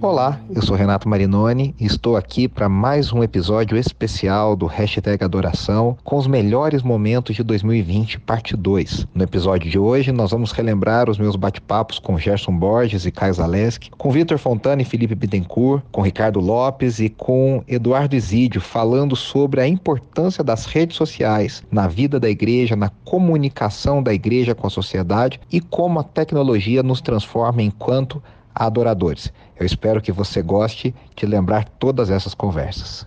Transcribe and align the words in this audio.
Olá, 0.00 0.40
eu 0.54 0.62
sou 0.62 0.76
Renato 0.76 1.08
Marinoni 1.08 1.74
e 1.78 1.84
estou 1.84 2.16
aqui 2.16 2.46
para 2.46 2.68
mais 2.68 3.12
um 3.12 3.20
episódio 3.20 3.76
especial 3.76 4.54
do 4.54 4.64
Hashtag 4.64 5.24
Adoração 5.24 5.98
com 6.04 6.16
os 6.16 6.28
melhores 6.28 6.84
momentos 6.84 7.34
de 7.34 7.42
2020, 7.42 8.20
parte 8.20 8.56
2. 8.56 9.08
No 9.12 9.24
episódio 9.24 9.68
de 9.68 9.76
hoje, 9.76 10.12
nós 10.12 10.30
vamos 10.30 10.52
relembrar 10.52 11.10
os 11.10 11.18
meus 11.18 11.34
bate-papos 11.34 11.98
com 11.98 12.16
Gerson 12.16 12.56
Borges 12.56 13.06
e 13.06 13.10
Caio 13.10 13.34
Zaleski, 13.34 13.90
com 13.90 14.12
Vitor 14.12 14.38
Fontana 14.38 14.82
e 14.82 14.84
Felipe 14.84 15.16
Bittencourt, 15.16 15.82
com 15.90 16.00
Ricardo 16.00 16.38
Lopes 16.38 17.00
e 17.00 17.08
com 17.08 17.64
Eduardo 17.66 18.14
Isídio, 18.14 18.60
falando 18.60 19.16
sobre 19.16 19.60
a 19.60 19.66
importância 19.66 20.44
das 20.44 20.64
redes 20.64 20.96
sociais 20.96 21.64
na 21.72 21.88
vida 21.88 22.20
da 22.20 22.30
igreja, 22.30 22.76
na 22.76 22.88
comunicação 23.04 24.00
da 24.00 24.14
igreja 24.14 24.54
com 24.54 24.68
a 24.68 24.70
sociedade 24.70 25.40
e 25.50 25.60
como 25.60 25.98
a 25.98 26.04
tecnologia 26.04 26.84
nos 26.84 27.00
transforma 27.00 27.62
enquanto 27.62 28.22
adoradores. 28.58 29.32
Eu 29.58 29.64
espero 29.64 30.02
que 30.02 30.10
você 30.10 30.42
goste 30.42 30.94
de 31.16 31.26
lembrar 31.26 31.64
todas 31.78 32.10
essas 32.10 32.34
conversas 32.34 33.06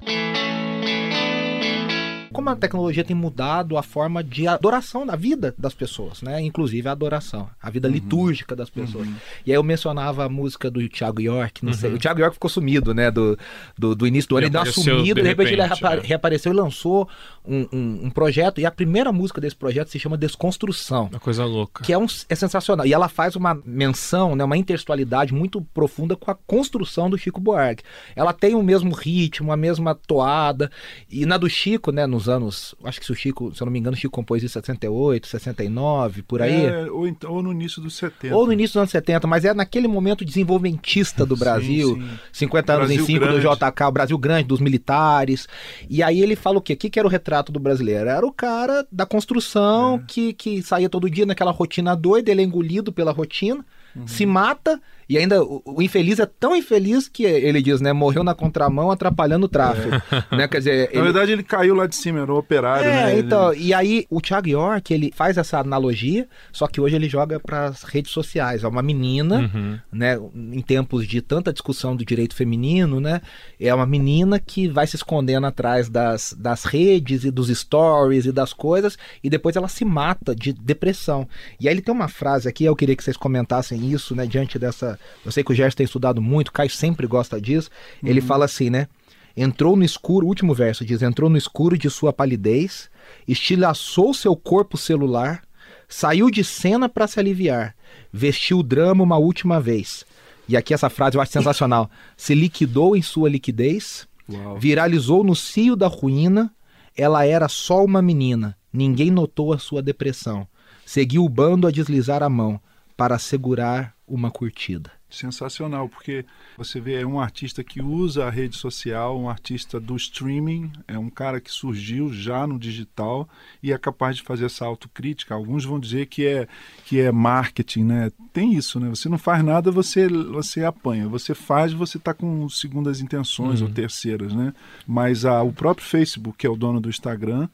como 2.42 2.50
a 2.50 2.56
tecnologia 2.56 3.04
tem 3.04 3.16
mudado 3.16 3.78
a 3.78 3.84
forma 3.84 4.24
de 4.24 4.48
adoração 4.48 5.06
na 5.06 5.16
vida 5.16 5.54
das 5.58 5.76
pessoas, 5.76 6.24
né? 6.24 6.42
Inclusive 6.42 6.88
a 6.90 6.92
adoração, 6.92 7.48
a 7.62 7.70
vida 7.70 7.88
uhum. 7.88 7.94
litúrgica 7.94 8.56
das 8.56 8.70
pessoas. 8.70 9.08
Uhum. 9.08 9.16
E 9.46 9.52
aí 9.52 9.56
eu 9.56 9.64
mencionava 9.64 10.26
a 10.26 10.30
música 10.30 10.72
do 10.72 10.88
Thiago 10.90 11.22
York, 11.22 11.64
não 11.64 11.72
uhum. 11.72 11.78
sei. 11.78 11.94
O 11.94 12.00
Thiago 12.00 12.20
York 12.20 12.36
ficou 12.36 12.50
sumido, 12.50 12.94
né? 12.96 13.12
Do, 13.12 13.38
do, 13.78 13.96
do 13.96 14.08
início 14.08 14.30
do 14.30 14.38
ano, 14.38 14.46
ele 14.46 14.52
deu 14.52 14.62
uma 14.62 14.72
sumida, 14.72 15.16
de, 15.16 15.22
de 15.22 15.28
repente, 15.28 15.54
ele 15.54 15.62
reapa 15.62 15.96
é. 15.96 16.00
reapareceu 16.00 16.52
e 16.52 16.56
lançou 16.56 17.08
um, 17.46 17.68
um, 17.72 18.06
um, 18.06 18.10
projeto. 18.10 18.60
E 18.60 18.66
a 18.66 18.72
primeira 18.72 19.12
música 19.12 19.40
desse 19.40 19.56
projeto 19.56 19.90
se 19.90 20.00
chama 20.00 20.18
Desconstrução. 20.18 21.10
Uma 21.12 21.20
coisa 21.20 21.46
louca. 21.46 21.84
Que 21.84 21.94
é, 21.94 21.98
um, 21.98 22.08
é 22.28 22.36
sensacional. 22.36 22.86
E 22.86 22.94
ela 22.94 23.08
faz 23.08 23.36
uma 23.36 23.60
menção, 23.64 24.36
né? 24.36 24.44
Uma 24.44 24.58
intertextualidade 24.58 25.34
muito 25.34 25.62
profunda 25.74 26.16
com 26.16 26.32
a 26.32 26.36
construção 26.36 27.10
do 27.10 27.18
Chico 27.18 27.40
Buarque. 27.40 27.84
Ela 28.16 28.34
tem 28.34 28.56
o 28.56 28.64
mesmo 28.64 28.94
ritmo, 28.94 29.52
a 29.52 29.58
mesma 29.58 29.94
toada. 29.94 30.72
E 31.10 31.26
na 31.26 31.38
do 31.38 31.50
Chico, 31.50 31.92
né? 31.92 32.08
Nos 32.08 32.30
anos. 32.32 32.74
Acho 32.84 33.00
que 33.00 33.06
se 33.06 33.12
o 33.12 33.16
Chico, 33.16 33.54
se 33.54 33.62
eu 33.62 33.66
não 33.66 33.72
me 33.72 33.78
engano, 33.78 33.96
o 33.96 34.00
Chico 34.00 34.12
compôs 34.12 34.44
em 34.44 34.48
68, 34.48 35.28
69, 35.28 36.24
por 36.24 36.42
aí. 36.42 36.66
É, 36.66 36.90
ou, 36.90 37.08
então, 37.08 37.32
ou 37.32 37.44
no 37.44 37.52
início 37.52 37.82
dos 37.82 37.96
70. 37.96 38.36
Ou 38.36 38.48
no 38.48 38.54
início 38.54 38.74
dos 38.74 38.78
anos 38.78 38.92
70, 38.92 39.28
mas 39.28 39.46
é 39.46 39.54
naquele 39.54 39.88
momento 39.88 40.26
desenvolvimentista 40.26 41.26
do 41.26 41.36
Brasil. 41.36 41.96
Sim, 41.96 42.02
sim. 42.02 42.46
50 42.46 42.74
anos 42.74 42.88
Brasil 42.88 43.04
em 43.04 43.06
5 43.06 43.26
do 43.28 43.40
JK, 43.40 43.84
o 43.88 43.92
Brasil 43.92 44.18
grande, 44.18 44.48
dos 44.48 44.60
militares. 44.60 45.48
E 45.90 46.02
aí 46.02 46.22
ele 46.22 46.36
fala 46.36 46.58
o 46.58 46.62
quê? 46.62 46.74
O 46.74 46.78
que 46.78 46.98
era 46.98 47.08
o 47.08 47.12
retrato 47.12 47.52
do 47.52 47.60
brasileiro? 47.60 48.10
Era 48.10 48.26
o 48.26 48.32
cara 48.32 48.86
da 48.92 49.06
construção 49.06 49.96
é. 49.96 50.04
que, 50.08 50.34
que 50.34 50.62
saía 50.62 50.90
todo 50.90 51.10
dia 51.10 51.26
naquela 51.26 51.52
rotina 51.52 51.96
doida, 51.96 52.32
ele 52.32 52.42
é 52.42 52.46
engolido 52.46 52.92
pela 52.92 53.12
rotina, 53.12 53.66
uhum. 53.96 54.08
se 54.08 54.26
mata 54.26 54.82
e 55.12 55.18
ainda 55.18 55.44
o, 55.44 55.62
o, 55.66 55.82
infeliz 55.82 56.20
é 56.20 56.26
tão 56.26 56.56
infeliz 56.56 57.10
que 57.10 57.26
ele 57.26 57.62
diz, 57.62 57.82
né? 57.82 57.92
Morreu 57.92 58.24
na 58.24 58.34
contramão 58.34 58.90
atrapalhando 58.90 59.46
o 59.46 59.50
tráfego. 59.50 59.96
É. 59.96 60.22
Né? 60.32 60.48
Quer 60.48 60.60
dizer, 60.60 60.90
ele... 60.92 60.98
Na 61.00 61.04
verdade, 61.04 61.32
ele 61.34 61.44
caiu 61.44 61.76
lá 61.76 61.86
de 61.86 61.96
cima, 61.96 62.22
era 62.22 62.32
o 62.32 62.38
operário, 62.38 62.86
é, 62.86 63.06
né? 63.06 63.20
Então, 63.20 63.52
ele... 63.52 63.66
e 63.66 63.74
aí 63.74 64.06
o 64.10 64.22
Thiago 64.22 64.48
York, 64.48 64.94
ele 64.94 65.12
faz 65.14 65.38
essa 65.38 65.60
analogia, 65.60 66.26
só 66.54 66.68
que 66.68 66.80
hoje 66.80 66.96
ele 66.96 67.10
joga 67.10 67.40
para 67.40 67.66
as 67.66 67.84
redes 67.84 68.12
sociais. 68.12 68.64
É 68.64 68.68
uma 68.68 68.82
menina, 68.82 69.40
uhum. 69.40 69.80
né? 69.92 70.18
Em 70.34 70.62
tempos 70.62 71.06
de 71.06 71.22
tanta 71.22 71.52
discussão 71.52 71.96
do 71.96 72.06
direito 72.06 72.34
feminino, 72.34 73.02
né? 73.02 73.22
É 73.60 73.74
uma 73.76 73.86
menina 73.86 74.40
que 74.40 74.70
vai 74.70 74.88
se 74.88 74.96
escondendo 74.96 75.46
atrás 75.48 75.90
das, 75.90 76.34
das 76.40 76.64
redes 76.64 77.26
e 77.26 77.32
dos 77.32 77.50
stories 77.50 78.26
e 78.26 78.32
das 78.32 78.54
coisas, 78.54 78.98
e 79.22 79.30
depois 79.30 79.58
ela 79.58 79.68
se 79.68 79.84
mata 79.84 80.34
de 80.34 80.54
depressão. 80.54 81.28
E 81.60 81.68
aí 81.68 81.74
ele 81.74 81.82
tem 81.82 81.94
uma 81.94 82.08
frase 82.08 82.48
aqui, 82.48 82.64
eu 82.64 82.76
queria 82.76 82.96
que 82.96 83.04
vocês 83.04 83.18
comentassem 83.18 83.92
isso, 83.92 84.16
né? 84.16 84.26
Diante 84.26 84.58
dessa 84.58 85.01
eu 85.26 85.32
sei 85.32 85.44
que 85.44 85.52
o 85.52 85.56
Gerson 85.56 85.78
tem 85.78 85.84
estudado 85.86 86.22
muito, 86.22 86.50
o 86.50 86.52
Caio 86.52 86.70
sempre 86.70 87.06
gosta 87.08 87.40
disso. 87.40 87.70
Uhum. 88.02 88.10
Ele 88.10 88.22
fala 88.22 88.46
assim, 88.46 88.70
né? 88.70 88.88
Entrou 89.36 89.76
no 89.76 89.84
escuro, 89.84 90.28
último 90.28 90.54
verso 90.54 90.84
diz: 90.86 91.02
entrou 91.02 91.30
no 91.30 91.38
escuro 91.38 91.78
de 91.78 91.90
sua 91.90 92.12
palidez, 92.12 92.90
estilhaçou 93.28 94.14
seu 94.14 94.36
corpo 94.36 94.78
celular, 94.78 95.42
saiu 95.88 96.30
de 96.30 96.44
cena 96.44 96.90
para 96.90 97.08
se 97.08 97.20
aliviar, 97.20 97.76
vestiu 98.12 98.60
o 98.60 98.64
drama 98.64 99.04
uma 99.04 99.18
última 99.18 99.60
vez. 99.60 100.06
E 100.48 100.58
aqui 100.58 100.74
essa 100.74 100.90
frase 100.90 101.16
eu 101.16 101.22
acho 101.22 101.32
sensacional. 101.32 101.90
Se 102.18 102.36
liquidou 102.36 102.96
em 102.96 103.02
sua 103.02 103.30
liquidez, 103.30 104.06
Uau. 104.30 104.60
viralizou 104.60 105.24
no 105.24 105.36
cio 105.36 105.78
da 105.78 105.88
ruína, 105.88 106.54
ela 106.98 107.26
era 107.26 107.48
só 107.48 107.86
uma 107.86 108.02
menina, 108.02 108.58
ninguém 108.74 109.10
notou 109.10 109.54
a 109.54 109.60
sua 109.60 109.82
depressão. 109.82 110.46
Seguiu 110.86 111.24
o 111.24 111.30
bando 111.30 111.68
a 111.68 111.72
deslizar 111.72 112.22
a 112.22 112.28
mão 112.28 112.60
para 113.02 113.16
assegurar 113.16 113.96
uma 114.08 114.30
curtida 114.30 114.92
sensacional, 115.10 115.90
porque 115.90 116.24
você 116.56 116.80
vê 116.80 117.02
é 117.02 117.06
um 117.06 117.20
artista 117.20 117.64
que 117.64 117.82
usa 117.82 118.26
a 118.26 118.30
rede 118.30 118.56
social, 118.56 119.20
um 119.20 119.28
artista 119.28 119.80
do 119.80 119.96
streaming, 119.96 120.72
é 120.88 121.00
um 121.00 121.10
cara 121.10 121.42
que 121.42 121.52
surgiu 121.52 122.14
já 122.14 122.46
no 122.46 122.60
digital 122.60 123.28
e 123.62 123.74
é 123.74 123.78
capaz 123.80 124.18
de 124.18 124.22
fazer 124.22 124.46
essa 124.46 124.66
autocrítica. 124.66 125.34
Alguns 125.34 125.66
vão 125.66 125.80
dizer 125.80 126.06
que 126.06 126.28
é 126.28 126.48
que 126.86 127.00
é 127.00 127.12
marketing, 127.12 127.86
né? 127.86 128.12
Tem 128.32 128.54
isso, 128.54 128.80
né? 128.80 128.88
Você 128.90 129.10
não 129.10 129.18
faz 129.18 129.44
nada, 129.44 129.72
você 129.72 130.08
você 130.08 130.64
apanha. 130.64 131.08
Você 131.08 131.34
faz, 131.34 131.74
você 131.74 131.98
está 131.98 132.14
com 132.14 132.48
segundas 132.50 133.02
intenções 133.02 133.62
uhum. 133.62 133.68
ou 133.68 133.74
terceiras, 133.74 134.32
né? 134.32 134.54
Mas 134.86 135.26
a, 135.26 135.42
o 135.42 135.52
próprio 135.52 135.88
Facebook, 135.88 136.38
que 136.38 136.46
é 136.46 136.50
o 136.50 136.56
dono 136.56 136.80
do 136.80 136.88
Instagram, 136.88 137.50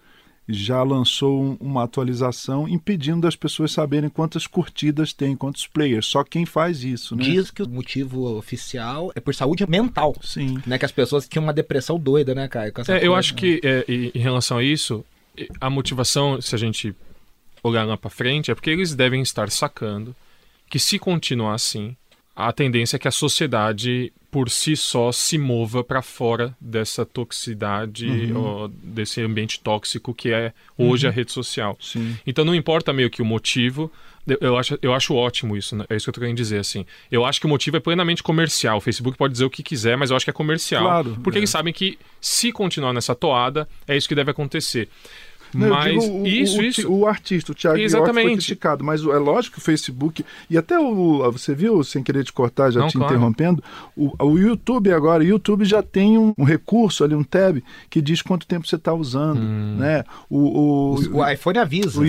já 0.48 0.82
lançou 0.82 1.58
uma 1.60 1.84
atualização 1.84 2.68
impedindo 2.68 3.22
das 3.22 3.36
pessoas 3.36 3.72
saberem 3.72 4.10
quantas 4.10 4.48
curtidas 4.48 5.12
tem, 5.12 5.36
quantos 5.36 5.68
players. 5.68 6.06
Só 6.06 6.24
quem 6.24 6.46
faz 6.46 6.84
isso, 6.84 7.16
né? 7.16 7.24
Diz 7.24 7.52
que 7.52 7.62
o 7.62 7.68
motivo 7.68 8.38
oficial 8.38 9.12
é 9.14 9.20
por 9.20 9.36
saúde 9.36 9.70
mental. 9.70 10.16
Sim. 10.22 10.58
Né? 10.66 10.78
Que 10.78 10.86
as 10.86 10.92
pessoas 10.92 11.28
tinham 11.28 11.44
uma 11.44 11.54
depressão 11.54 12.00
doida, 12.00 12.34
né, 12.34 12.48
Caio? 12.48 12.72
É, 12.88 13.06
eu 13.06 13.14
acho 13.14 13.34
né? 13.34 13.40
que 13.40 13.62
é, 13.64 13.84
em 13.88 14.20
relação 14.20 14.58
a 14.58 14.64
isso, 14.64 15.04
a 15.60 15.70
motivação, 15.70 16.42
se 16.42 16.56
a 16.56 16.58
gente 16.58 16.96
olhar 17.62 17.84
lá 17.84 17.98
para 17.98 18.10
frente, 18.10 18.50
é 18.50 18.56
porque 18.56 18.70
eles 18.70 18.96
devem 18.96 19.22
estar 19.22 19.52
sacando 19.52 20.16
que 20.70 20.80
se 20.80 20.98
continuar 20.98 21.56
assim, 21.56 21.96
a 22.38 22.54
tendência 22.54 22.98
é 22.98 23.00
que 23.00 23.08
a 23.08 23.12
sociedade 23.12 24.14
por 24.30 24.52
si 24.52 24.78
só 24.78 25.12
se 25.12 25.38
mova 25.40 25.84
para 25.84 26.04
fora 26.04 26.56
dessa 26.62 27.04
toxicidade, 27.04 28.06
uhum. 28.06 28.72
desse 28.84 29.20
ambiente 29.22 29.60
tóxico 29.60 30.14
que 30.14 30.32
é 30.32 30.54
hoje 30.78 31.08
uhum. 31.08 31.12
a 31.12 31.16
rede 31.16 31.32
social. 31.32 31.76
Sim. 31.82 32.16
Então 32.28 32.46
não 32.46 32.54
importa 32.54 32.94
meio 32.94 33.10
que 33.10 33.24
o 33.24 33.26
motivo, 33.26 33.92
eu 34.40 34.56
acho, 34.56 34.78
eu 34.84 34.94
acho 34.94 35.16
ótimo 35.16 35.58
isso, 35.58 35.76
né? 35.76 35.86
é 35.90 35.96
isso 35.96 36.06
que 36.06 36.10
eu 36.10 36.14
tô 36.14 36.20
querendo 36.20 36.38
dizer, 36.38 36.60
assim. 36.60 36.86
Eu 37.12 37.26
acho 37.26 37.40
que 37.40 37.48
o 37.48 37.50
motivo 37.50 37.78
é 37.78 37.80
plenamente 37.80 38.22
comercial. 38.22 38.78
O 38.78 38.82
Facebook 38.82 39.18
pode 39.18 39.32
dizer 39.32 39.46
o 39.46 39.50
que 39.50 39.64
quiser, 39.64 39.98
mas 39.98 40.12
eu 40.12 40.16
acho 40.16 40.26
que 40.26 40.30
é 40.30 40.34
comercial. 40.34 40.84
Claro. 40.84 41.18
Porque 41.24 41.38
é. 41.38 41.40
eles 41.40 41.50
sabem 41.50 41.74
que 41.74 41.98
se 42.22 42.52
continuar 42.52 42.94
nessa 42.94 43.16
toada, 43.16 43.68
é 43.88 43.98
isso 43.98 44.08
que 44.08 44.14
deve 44.14 44.30
acontecer. 44.30 44.90
Não, 45.54 45.70
mas 45.70 46.04
o, 46.04 46.26
isso, 46.26 46.60
o, 46.60 46.64
isso. 46.64 46.92
O 46.92 47.08
artista, 47.08 47.52
o 47.52 47.56
Thiago 47.56 47.78
Exatamente. 47.78 48.16
York 48.16 48.28
foi 48.30 48.38
criticado, 48.38 48.84
mas 48.84 49.02
é 49.02 49.18
lógico 49.18 49.56
que 49.56 49.62
o 49.62 49.66
Facebook 49.66 50.26
e 50.50 50.58
até 50.58 50.80
o 50.80 51.32
você 51.32 51.54
viu, 51.56 51.84
sem 51.84 52.04
querer 52.04 52.24
te 52.24 52.34
cortar, 52.34 52.72
já 52.72 52.82
Não, 52.82 52.88
te 52.88 52.98
claro. 52.98 53.14
interrompendo, 53.14 53.64
o, 53.96 54.14
o 54.24 54.38
YouTube 54.38 54.92
agora, 54.92 55.24
o 55.24 55.26
YouTube 55.26 55.66
já 55.66 55.82
tem 55.82 56.18
um, 56.18 56.34
um, 56.38 56.44
recurso 56.44 57.04
ali, 57.04 57.16
um 57.16 57.24
tab 57.24 57.62
que 57.90 58.02
diz 58.02 58.22
quanto 58.22 58.48
tempo 58.48 58.68
você 58.68 58.76
está 58.76 58.94
usando, 58.94 59.40
hum. 59.40 59.78
né? 59.78 60.04
O, 60.30 60.38
o, 60.38 61.18
o, 61.18 61.30
iPhone 61.30 61.58
avisa. 61.58 62.00
O, 62.00 62.06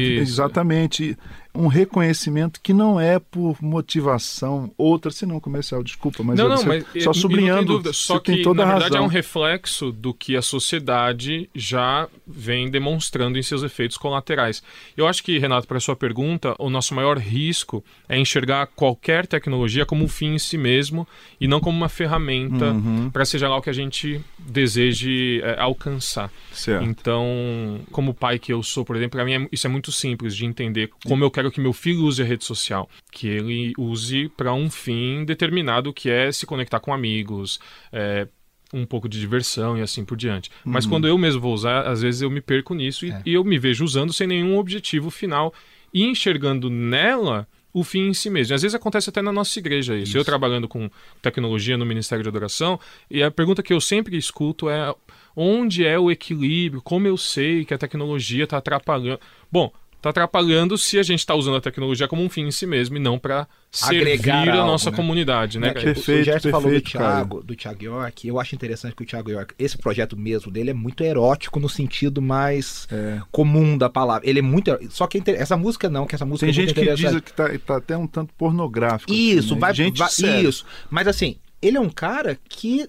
exatamente 0.00 1.16
um 1.54 1.66
reconhecimento 1.66 2.60
que 2.62 2.72
não 2.72 2.98
é 2.98 3.18
por 3.18 3.62
motivação 3.62 4.72
outra, 4.76 5.10
senão 5.10 5.38
comercial, 5.38 5.82
desculpa, 5.82 6.22
mas, 6.22 6.38
não, 6.38 6.48
não, 6.48 6.64
mas 6.64 6.84
só 7.02 7.12
sublinhando, 7.12 7.74
dúvida, 7.74 7.92
só 7.92 8.18
que 8.18 8.42
na 8.42 8.64
verdade 8.64 8.84
razão. 8.84 8.98
é 8.98 9.00
um 9.02 9.06
reflexo 9.06 9.92
do 9.92 10.14
que 10.14 10.36
a 10.36 10.42
sociedade 10.42 11.50
já 11.54 12.08
vem 12.26 12.70
demonstrando 12.70 13.38
em 13.38 13.42
seus 13.42 13.62
efeitos 13.62 13.96
colaterais. 13.98 14.62
Eu 14.96 15.06
acho 15.06 15.22
que, 15.22 15.38
Renato, 15.38 15.66
para 15.66 15.76
a 15.76 15.80
sua 15.80 15.94
pergunta, 15.96 16.54
o 16.58 16.70
nosso 16.70 16.94
maior 16.94 17.18
risco 17.18 17.84
é 18.08 18.18
enxergar 18.18 18.66
qualquer 18.68 19.26
tecnologia 19.26 19.84
como 19.84 20.04
um 20.04 20.08
fim 20.08 20.34
em 20.34 20.38
si 20.38 20.56
mesmo 20.56 21.06
e 21.40 21.46
não 21.46 21.60
como 21.60 21.76
uma 21.76 21.88
ferramenta 21.88 22.72
uhum. 22.72 23.10
para 23.10 23.24
seja 23.24 23.48
lá 23.48 23.56
o 23.56 23.62
que 23.62 23.70
a 23.70 23.74
gente 23.74 24.20
deseje 24.38 25.40
é, 25.42 25.60
alcançar. 25.60 26.30
Certo. 26.52 26.84
Então, 26.84 27.80
como 27.90 28.14
pai 28.14 28.38
que 28.38 28.52
eu 28.52 28.62
sou, 28.62 28.84
por 28.84 28.96
exemplo, 28.96 29.18
para 29.18 29.24
mim 29.24 29.34
é, 29.34 29.48
isso 29.52 29.66
é 29.66 29.70
muito 29.70 29.92
simples 29.92 30.34
de 30.34 30.46
entender 30.46 30.90
como 31.06 31.24
eu 31.24 31.30
quero 31.30 31.41
que 31.50 31.60
meu 31.60 31.72
filho 31.72 32.04
use 32.04 32.22
a 32.22 32.24
rede 32.24 32.44
social, 32.44 32.88
que 33.10 33.26
ele 33.26 33.72
use 33.78 34.28
para 34.36 34.52
um 34.52 34.70
fim 34.70 35.24
determinado, 35.24 35.92
que 35.92 36.10
é 36.10 36.30
se 36.30 36.46
conectar 36.46 36.80
com 36.80 36.92
amigos, 36.92 37.58
é, 37.92 38.28
um 38.72 38.86
pouco 38.86 39.08
de 39.08 39.20
diversão 39.20 39.76
e 39.76 39.82
assim 39.82 40.04
por 40.04 40.16
diante. 40.16 40.50
Mas 40.64 40.84
uhum. 40.84 40.90
quando 40.90 41.08
eu 41.08 41.18
mesmo 41.18 41.40
vou 41.40 41.52
usar, 41.52 41.86
às 41.86 42.02
vezes 42.02 42.22
eu 42.22 42.30
me 42.30 42.40
perco 42.40 42.74
nisso 42.74 43.04
e, 43.06 43.10
é. 43.10 43.22
e 43.26 43.34
eu 43.34 43.44
me 43.44 43.58
vejo 43.58 43.84
usando 43.84 44.12
sem 44.12 44.26
nenhum 44.26 44.56
objetivo 44.56 45.10
final 45.10 45.52
e 45.92 46.04
enxergando 46.04 46.70
nela 46.70 47.46
o 47.72 47.82
fim 47.82 48.08
em 48.08 48.14
si 48.14 48.28
mesmo. 48.28 48.54
Às 48.54 48.62
vezes 48.62 48.74
acontece 48.74 49.08
até 49.08 49.22
na 49.22 49.32
nossa 49.32 49.58
igreja 49.58 49.94
isso. 49.94 50.10
isso. 50.10 50.18
Eu 50.18 50.24
trabalhando 50.24 50.68
com 50.68 50.90
tecnologia 51.20 51.76
no 51.76 51.86
Ministério 51.86 52.22
de 52.22 52.28
Adoração, 52.28 52.78
e 53.10 53.22
a 53.22 53.30
pergunta 53.30 53.62
que 53.62 53.72
eu 53.72 53.80
sempre 53.80 54.16
escuto 54.16 54.68
é 54.68 54.94
onde 55.34 55.84
é 55.84 55.98
o 55.98 56.10
equilíbrio? 56.10 56.82
Como 56.82 57.06
eu 57.06 57.16
sei 57.16 57.64
que 57.64 57.72
a 57.72 57.78
tecnologia 57.78 58.44
está 58.44 58.58
atrapalhando? 58.58 59.20
Bom, 59.50 59.72
está 60.02 60.10
atrapalhando 60.10 60.76
se 60.76 60.98
a 60.98 61.02
gente 61.02 61.20
está 61.20 61.34
usando 61.34 61.56
a 61.56 61.60
tecnologia 61.60 62.08
como 62.08 62.22
um 62.22 62.28
fim 62.28 62.42
em 62.42 62.50
si 62.50 62.66
mesmo 62.66 62.96
e 62.96 63.00
não 63.00 63.18
para 63.18 63.46
servir 63.70 64.50
a 64.50 64.56
nossa 64.56 64.90
né? 64.90 64.96
comunidade, 64.96 65.60
né? 65.60 65.68
É, 65.68 65.72
perfeito, 65.72 66.20
o 66.20 66.24
Gerson 66.24 66.50
falou 66.50 66.70
do 66.70 66.80
Thiago, 66.80 67.42
do 67.42 67.54
Thiago 67.54 67.84
York, 67.84 68.26
eu 68.26 68.40
acho 68.40 68.54
interessante 68.54 68.96
que 68.96 69.04
o 69.04 69.06
Thiago 69.06 69.30
York, 69.30 69.54
esse 69.58 69.78
projeto 69.78 70.16
mesmo 70.16 70.50
dele 70.50 70.70
é 70.70 70.74
muito 70.74 71.04
erótico 71.04 71.60
no 71.60 71.68
sentido 71.68 72.20
mais 72.20 72.88
é. 72.90 73.20
comum 73.30 73.78
da 73.78 73.88
palavra. 73.88 74.28
Ele 74.28 74.40
é 74.40 74.42
muito, 74.42 74.76
só 74.90 75.06
que 75.06 75.22
essa 75.26 75.56
música 75.56 75.88
não, 75.88 76.04
que 76.04 76.16
essa 76.16 76.26
música 76.26 76.46
Tem 76.46 76.50
é 76.50 76.52
gente 76.52 76.74
que 76.74 76.94
diz 76.94 77.20
que 77.20 77.32
tá, 77.32 77.48
tá, 77.64 77.76
até 77.76 77.96
um 77.96 78.08
tanto 78.08 78.34
pornográfico. 78.34 79.12
Isso, 79.12 79.38
assim, 79.38 79.54
né? 79.54 79.60
vai, 79.60 79.74
gente 79.74 79.98
vai 79.98 80.42
isso. 80.42 80.66
Mas 80.90 81.06
assim, 81.06 81.36
ele 81.62 81.76
é 81.76 81.80
um 81.80 81.88
cara 81.88 82.36
que 82.48 82.88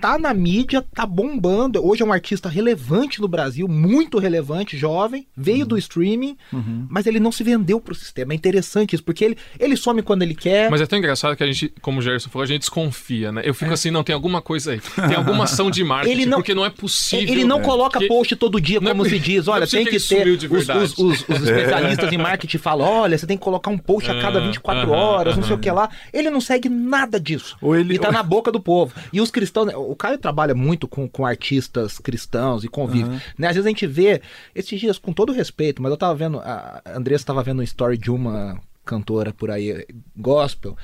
tá 0.00 0.18
na 0.18 0.32
mídia, 0.32 0.84
tá 0.94 1.04
bombando. 1.04 1.84
Hoje 1.84 2.02
é 2.02 2.06
um 2.06 2.12
artista 2.12 2.48
relevante 2.48 3.20
no 3.20 3.28
Brasil, 3.28 3.68
muito 3.68 4.18
relevante, 4.18 4.76
jovem, 4.76 5.26
veio 5.36 5.62
uhum. 5.62 5.66
do 5.66 5.78
streaming, 5.78 6.36
uhum. 6.52 6.86
mas 6.88 7.06
ele 7.06 7.20
não 7.20 7.32
se 7.32 7.42
vendeu 7.42 7.80
pro 7.80 7.94
sistema. 7.94 8.32
É 8.32 8.36
interessante 8.36 8.94
isso, 8.94 9.04
porque 9.04 9.24
ele, 9.24 9.36
ele 9.58 9.76
some 9.76 10.02
quando 10.02 10.22
ele 10.22 10.34
quer. 10.34 10.70
Mas 10.70 10.80
é 10.80 10.86
tão 10.86 10.98
engraçado 10.98 11.36
que 11.36 11.42
a 11.42 11.46
gente, 11.46 11.72
como 11.80 11.98
o 11.98 12.02
Gerson 12.02 12.30
falou, 12.30 12.44
a 12.44 12.46
gente 12.46 12.60
desconfia, 12.60 13.32
né? 13.32 13.42
Eu 13.44 13.54
fico 13.54 13.70
é. 13.70 13.74
assim, 13.74 13.90
não, 13.90 14.04
tem 14.04 14.14
alguma 14.14 14.40
coisa 14.40 14.72
aí. 14.72 14.80
Tem 14.80 15.16
alguma 15.16 15.44
ação 15.44 15.70
de 15.70 15.82
marketing, 15.82 16.12
ele 16.12 16.26
não, 16.26 16.38
porque 16.38 16.54
não 16.54 16.64
é 16.64 16.70
possível. 16.70 17.28
Ele 17.28 17.44
não 17.44 17.60
é. 17.60 17.62
coloca 17.62 18.00
post 18.06 18.36
todo 18.36 18.60
dia, 18.60 18.78
é 18.78 18.80
como 18.80 19.04
é, 19.04 19.08
se 19.08 19.18
diz. 19.18 19.48
Olha, 19.48 19.66
tem 19.66 19.84
que, 19.84 19.98
que 19.98 20.08
ter. 20.08 20.28
Os, 20.28 20.68
os, 20.68 20.98
os, 20.98 21.28
os, 21.28 21.42
especialistas 21.42 22.12
em 22.12 22.18
marketing 22.18 22.58
falam: 22.58 22.86
olha, 22.86 23.18
você 23.18 23.26
tem 23.26 23.36
que 23.36 23.42
colocar 23.42 23.70
um 23.70 23.78
post 23.78 24.10
a 24.10 24.20
cada 24.20 24.40
24 24.40 24.90
horas, 24.90 25.36
não 25.36 25.42
sei 25.42 25.54
o 25.54 25.58
que 25.58 25.70
lá. 25.70 25.88
Ele 26.12 26.30
não 26.30 26.40
segue 26.40 26.68
nada 26.68 27.18
disso. 27.18 27.56
Ou 27.60 27.76
ele, 27.76 27.94
e 27.94 27.98
tá 27.98 28.08
ou... 28.08 28.12
na 28.12 28.22
boca 28.22 28.52
do 28.52 28.60
povo. 28.60 28.92
E 29.12 29.20
os 29.20 29.30
cristãos, 29.30 29.66
né, 29.66 29.74
o 29.90 29.96
Caio 29.96 30.18
trabalha 30.18 30.54
muito 30.54 30.86
com, 30.86 31.08
com 31.08 31.24
artistas 31.24 31.98
cristãos 31.98 32.64
e 32.64 32.68
convive. 32.68 33.08
Uhum. 33.08 33.20
Né? 33.38 33.48
Às 33.48 33.54
vezes 33.54 33.66
a 33.66 33.70
gente 33.70 33.86
vê, 33.86 34.20
esses 34.54 34.78
dias, 34.78 34.98
com 34.98 35.12
todo 35.12 35.32
respeito, 35.32 35.82
mas 35.82 35.90
eu 35.90 35.96
tava 35.96 36.14
vendo, 36.14 36.38
a 36.40 36.82
Andressa 36.86 37.22
estava 37.22 37.42
vendo 37.42 37.58
uma 37.58 37.64
story 37.64 37.96
de 37.96 38.10
uma 38.10 38.60
cantora 38.84 39.32
por 39.32 39.50
aí, 39.50 39.86
gospel, 40.16 40.76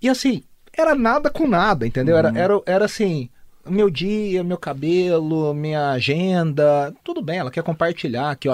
e 0.00 0.08
assim, 0.08 0.42
era 0.72 0.94
nada 0.94 1.30
com 1.30 1.46
nada, 1.46 1.86
entendeu? 1.86 2.14
Uhum. 2.14 2.20
Era, 2.20 2.38
era, 2.38 2.62
era 2.66 2.84
assim, 2.84 3.28
meu 3.68 3.90
dia, 3.90 4.42
meu 4.42 4.56
cabelo, 4.56 5.52
minha 5.52 5.90
agenda, 5.90 6.94
tudo 7.04 7.22
bem, 7.22 7.38
ela 7.38 7.50
quer 7.50 7.62
compartilhar, 7.62 8.34
que 8.36 8.48
é 8.48 8.52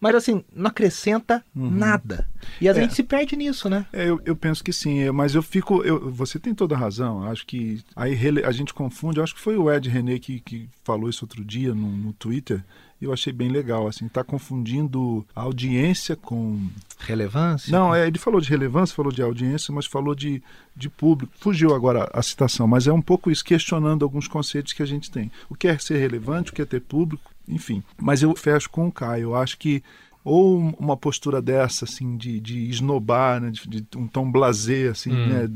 mas 0.00 0.14
assim, 0.14 0.44
não 0.54 0.68
acrescenta 0.68 1.44
uhum. 1.54 1.70
nada. 1.70 2.26
E 2.60 2.68
a 2.68 2.72
é. 2.72 2.74
gente 2.74 2.94
se 2.94 3.02
perde 3.02 3.36
nisso, 3.36 3.68
né? 3.68 3.86
É, 3.92 4.08
eu, 4.08 4.20
eu 4.24 4.36
penso 4.36 4.62
que 4.62 4.72
sim, 4.72 5.10
mas 5.10 5.34
eu 5.34 5.42
fico, 5.42 5.82
eu, 5.82 6.10
você 6.10 6.38
tem 6.38 6.54
toda 6.54 6.74
a 6.74 6.78
razão, 6.78 7.24
acho 7.24 7.46
que 7.46 7.82
aí 7.94 8.16
a 8.44 8.52
gente 8.52 8.72
confunde, 8.72 9.20
acho 9.20 9.34
que 9.34 9.40
foi 9.40 9.56
o 9.56 9.70
Ed 9.70 9.88
René 9.88 10.18
que, 10.18 10.40
que 10.40 10.68
falou 10.82 11.08
isso 11.08 11.24
outro 11.24 11.44
dia 11.44 11.74
no, 11.74 11.88
no 11.88 12.12
Twitter, 12.12 12.64
eu 13.00 13.12
achei 13.12 13.32
bem 13.32 13.48
legal, 13.48 13.86
assim, 13.86 14.06
está 14.06 14.24
confundindo 14.24 15.24
audiência 15.34 16.16
com... 16.16 16.68
Relevância? 16.98 17.70
Não, 17.70 17.94
é, 17.94 18.06
ele 18.06 18.18
falou 18.18 18.40
de 18.40 18.50
relevância, 18.50 18.94
falou 18.94 19.12
de 19.12 19.22
audiência, 19.22 19.72
mas 19.72 19.86
falou 19.86 20.14
de, 20.14 20.42
de 20.74 20.90
público. 20.90 21.32
Fugiu 21.38 21.74
agora 21.74 22.10
a 22.12 22.22
citação, 22.22 22.66
mas 22.66 22.86
é 22.86 22.92
um 22.92 23.00
pouco 23.00 23.30
isso, 23.30 23.44
questionando 23.44 24.04
alguns 24.04 24.26
conceitos 24.26 24.72
que 24.72 24.82
a 24.82 24.86
gente 24.86 25.10
tem. 25.10 25.30
O 25.48 25.54
que 25.54 25.68
é 25.68 25.78
ser 25.78 25.98
relevante, 25.98 26.50
o 26.50 26.54
que 26.54 26.62
é 26.62 26.66
ter 26.66 26.80
público, 26.80 27.30
enfim. 27.46 27.82
Mas 27.96 28.22
eu 28.22 28.34
fecho 28.34 28.68
com 28.68 28.88
o 28.88 28.92
Caio, 28.92 29.22
eu 29.22 29.34
acho 29.36 29.56
que 29.58 29.82
ou 30.24 30.58
uma 30.78 30.96
postura 30.96 31.40
dessa 31.40 31.84
assim 31.84 32.16
de, 32.16 32.38
de 32.40 32.68
esnobar 32.68 33.40
né, 33.40 33.50
de, 33.50 33.80
de 33.80 33.86
um 33.96 34.06
tom 34.06 34.30
blazer 34.30 34.90
assim 34.90 35.12
hum. 35.12 35.26
né, 35.26 35.50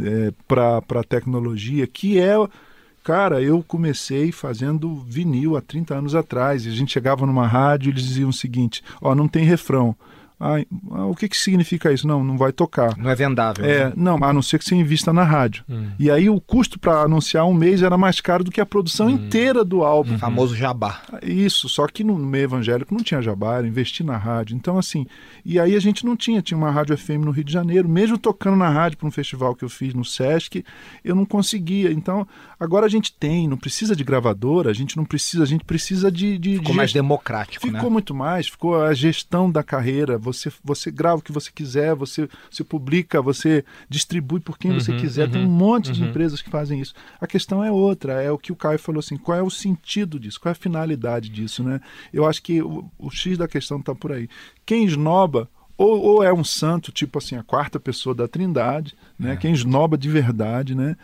é, 0.00 0.32
para 0.48 0.78
a 0.78 1.04
tecnologia 1.04 1.86
que 1.86 2.18
é 2.18 2.34
Cara, 3.04 3.42
eu 3.42 3.62
comecei 3.62 4.32
fazendo 4.32 4.96
vinil 5.06 5.58
há 5.58 5.60
30 5.60 5.94
anos 5.94 6.14
atrás. 6.14 6.64
E 6.64 6.70
a 6.70 6.72
gente 6.72 6.90
chegava 6.90 7.26
numa 7.26 7.46
rádio 7.46 7.90
e 7.90 7.92
eles 7.92 8.02
diziam 8.02 8.30
o 8.30 8.32
seguinte: 8.32 8.82
ó, 8.98 9.14
não 9.14 9.28
tem 9.28 9.44
refrão. 9.44 9.94
Ah, 10.46 10.62
o 11.08 11.14
que, 11.14 11.26
que 11.26 11.36
significa 11.36 11.90
isso? 11.90 12.06
Não, 12.06 12.22
não 12.22 12.36
vai 12.36 12.52
tocar. 12.52 12.98
Não 12.98 13.08
é 13.08 13.14
vendável. 13.14 13.64
É, 13.64 13.86
né? 13.86 13.92
não, 13.96 14.22
a 14.22 14.30
não 14.30 14.42
ser 14.42 14.58
que 14.58 14.64
você 14.66 14.74
invista 14.74 15.10
na 15.10 15.24
rádio. 15.24 15.64
Hum. 15.66 15.86
E 15.98 16.10
aí 16.10 16.28
o 16.28 16.38
custo 16.38 16.78
para 16.78 17.00
anunciar 17.00 17.46
um 17.46 17.54
mês 17.54 17.82
era 17.82 17.96
mais 17.96 18.20
caro 18.20 18.44
do 18.44 18.50
que 18.50 18.60
a 18.60 18.66
produção 18.66 19.06
hum. 19.06 19.10
inteira 19.10 19.64
do 19.64 19.82
álbum. 19.82 20.10
O 20.10 20.12
uhum. 20.12 20.18
famoso 20.18 20.54
jabá. 20.54 21.00
Isso, 21.22 21.66
só 21.68 21.86
que 21.86 22.04
no 22.04 22.14
meio 22.16 22.44
evangélico 22.44 22.94
não 22.94 23.02
tinha 23.02 23.22
jabá, 23.22 23.56
era 23.56 23.66
investir 23.66 24.04
na 24.04 24.18
rádio. 24.18 24.54
Então, 24.54 24.76
assim, 24.76 25.06
e 25.46 25.58
aí 25.58 25.74
a 25.74 25.80
gente 25.80 26.04
não 26.04 26.14
tinha, 26.14 26.42
tinha 26.42 26.58
uma 26.58 26.70
rádio 26.70 26.96
FM 26.98 27.24
no 27.24 27.30
Rio 27.30 27.44
de 27.44 27.52
Janeiro, 27.52 27.88
mesmo 27.88 28.18
tocando 28.18 28.56
na 28.56 28.68
rádio 28.68 28.98
para 28.98 29.08
um 29.08 29.10
festival 29.10 29.54
que 29.54 29.64
eu 29.64 29.70
fiz 29.70 29.94
no 29.94 30.04
Sesc, 30.04 30.62
eu 31.02 31.14
não 31.14 31.24
conseguia. 31.24 31.90
Então, 31.90 32.26
agora 32.60 32.84
a 32.84 32.90
gente 32.90 33.14
tem, 33.14 33.48
não 33.48 33.56
precisa 33.56 33.96
de 33.96 34.04
gravadora, 34.04 34.68
a 34.68 34.74
gente 34.74 34.94
não 34.94 35.06
precisa, 35.06 35.42
a 35.42 35.46
gente 35.46 35.64
precisa 35.64 36.12
de. 36.12 36.36
de 36.36 36.56
ficou 36.56 36.72
de 36.72 36.76
mais 36.76 36.92
democrático. 36.92 37.66
Ficou 37.66 37.84
né? 37.84 37.90
muito 37.90 38.14
mais, 38.14 38.46
ficou 38.46 38.82
a 38.82 38.92
gestão 38.92 39.50
da 39.50 39.62
carreira 39.62 40.18
você, 40.18 40.33
você 40.62 40.90
grava 40.90 41.16
o 41.16 41.22
que 41.22 41.32
você 41.32 41.50
quiser, 41.52 41.94
você, 41.94 42.28
você 42.50 42.64
publica, 42.64 43.20
você 43.22 43.64
distribui 43.88 44.40
por 44.40 44.58
quem 44.58 44.72
uhum, 44.72 44.80
você 44.80 44.94
quiser. 44.96 45.26
Uhum, 45.26 45.32
Tem 45.32 45.44
um 45.44 45.50
monte 45.50 45.88
uhum. 45.88 45.92
de 45.92 46.04
empresas 46.04 46.42
que 46.42 46.50
fazem 46.50 46.80
isso. 46.80 46.94
A 47.20 47.26
questão 47.26 47.62
é 47.62 47.70
outra, 47.70 48.22
é 48.22 48.30
o 48.30 48.38
que 48.38 48.52
o 48.52 48.56
Caio 48.56 48.78
falou 48.78 49.00
assim: 49.00 49.16
qual 49.16 49.38
é 49.38 49.42
o 49.42 49.50
sentido 49.50 50.18
disso? 50.18 50.40
Qual 50.40 50.50
é 50.50 50.52
a 50.52 50.54
finalidade 50.54 51.28
disso? 51.28 51.62
Né? 51.62 51.80
Eu 52.12 52.26
acho 52.26 52.42
que 52.42 52.62
o, 52.62 52.90
o 52.98 53.10
X 53.10 53.38
da 53.38 53.48
questão 53.48 53.78
está 53.78 53.94
por 53.94 54.12
aí. 54.12 54.28
Quem 54.64 54.84
esnoba 54.84 55.48
ou, 55.76 56.00
ou, 56.00 56.22
é 56.22 56.32
um 56.32 56.44
santo, 56.44 56.92
tipo 56.92 57.18
assim, 57.18 57.34
a 57.34 57.42
quarta 57.42 57.80
pessoa 57.80 58.14
da 58.14 58.28
trindade, 58.28 58.94
né? 59.18 59.32
É. 59.32 59.36
Quem 59.36 59.52
esnoba 59.52 59.98
de 59.98 60.08
verdade, 60.08 60.72
né? 60.72 60.96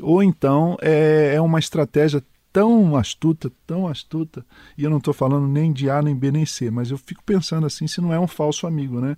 Ou 0.00 0.22
então 0.22 0.76
é, 0.82 1.32
é 1.34 1.40
uma 1.40 1.58
estratégia 1.58 2.22
tão 2.52 2.96
astuta, 2.96 3.50
tão 3.66 3.86
astuta, 3.86 4.44
e 4.76 4.84
eu 4.84 4.90
não 4.90 4.98
estou 4.98 5.14
falando 5.14 5.46
nem 5.46 5.72
de 5.72 5.90
A, 5.90 6.02
nem 6.02 6.14
B, 6.14 6.30
nem 6.30 6.46
C, 6.46 6.70
mas 6.70 6.90
eu 6.90 6.98
fico 6.98 7.22
pensando 7.24 7.66
assim, 7.66 7.86
se 7.86 8.00
não 8.00 8.12
é 8.12 8.18
um 8.18 8.26
falso 8.26 8.66
amigo, 8.66 9.00
né? 9.00 9.16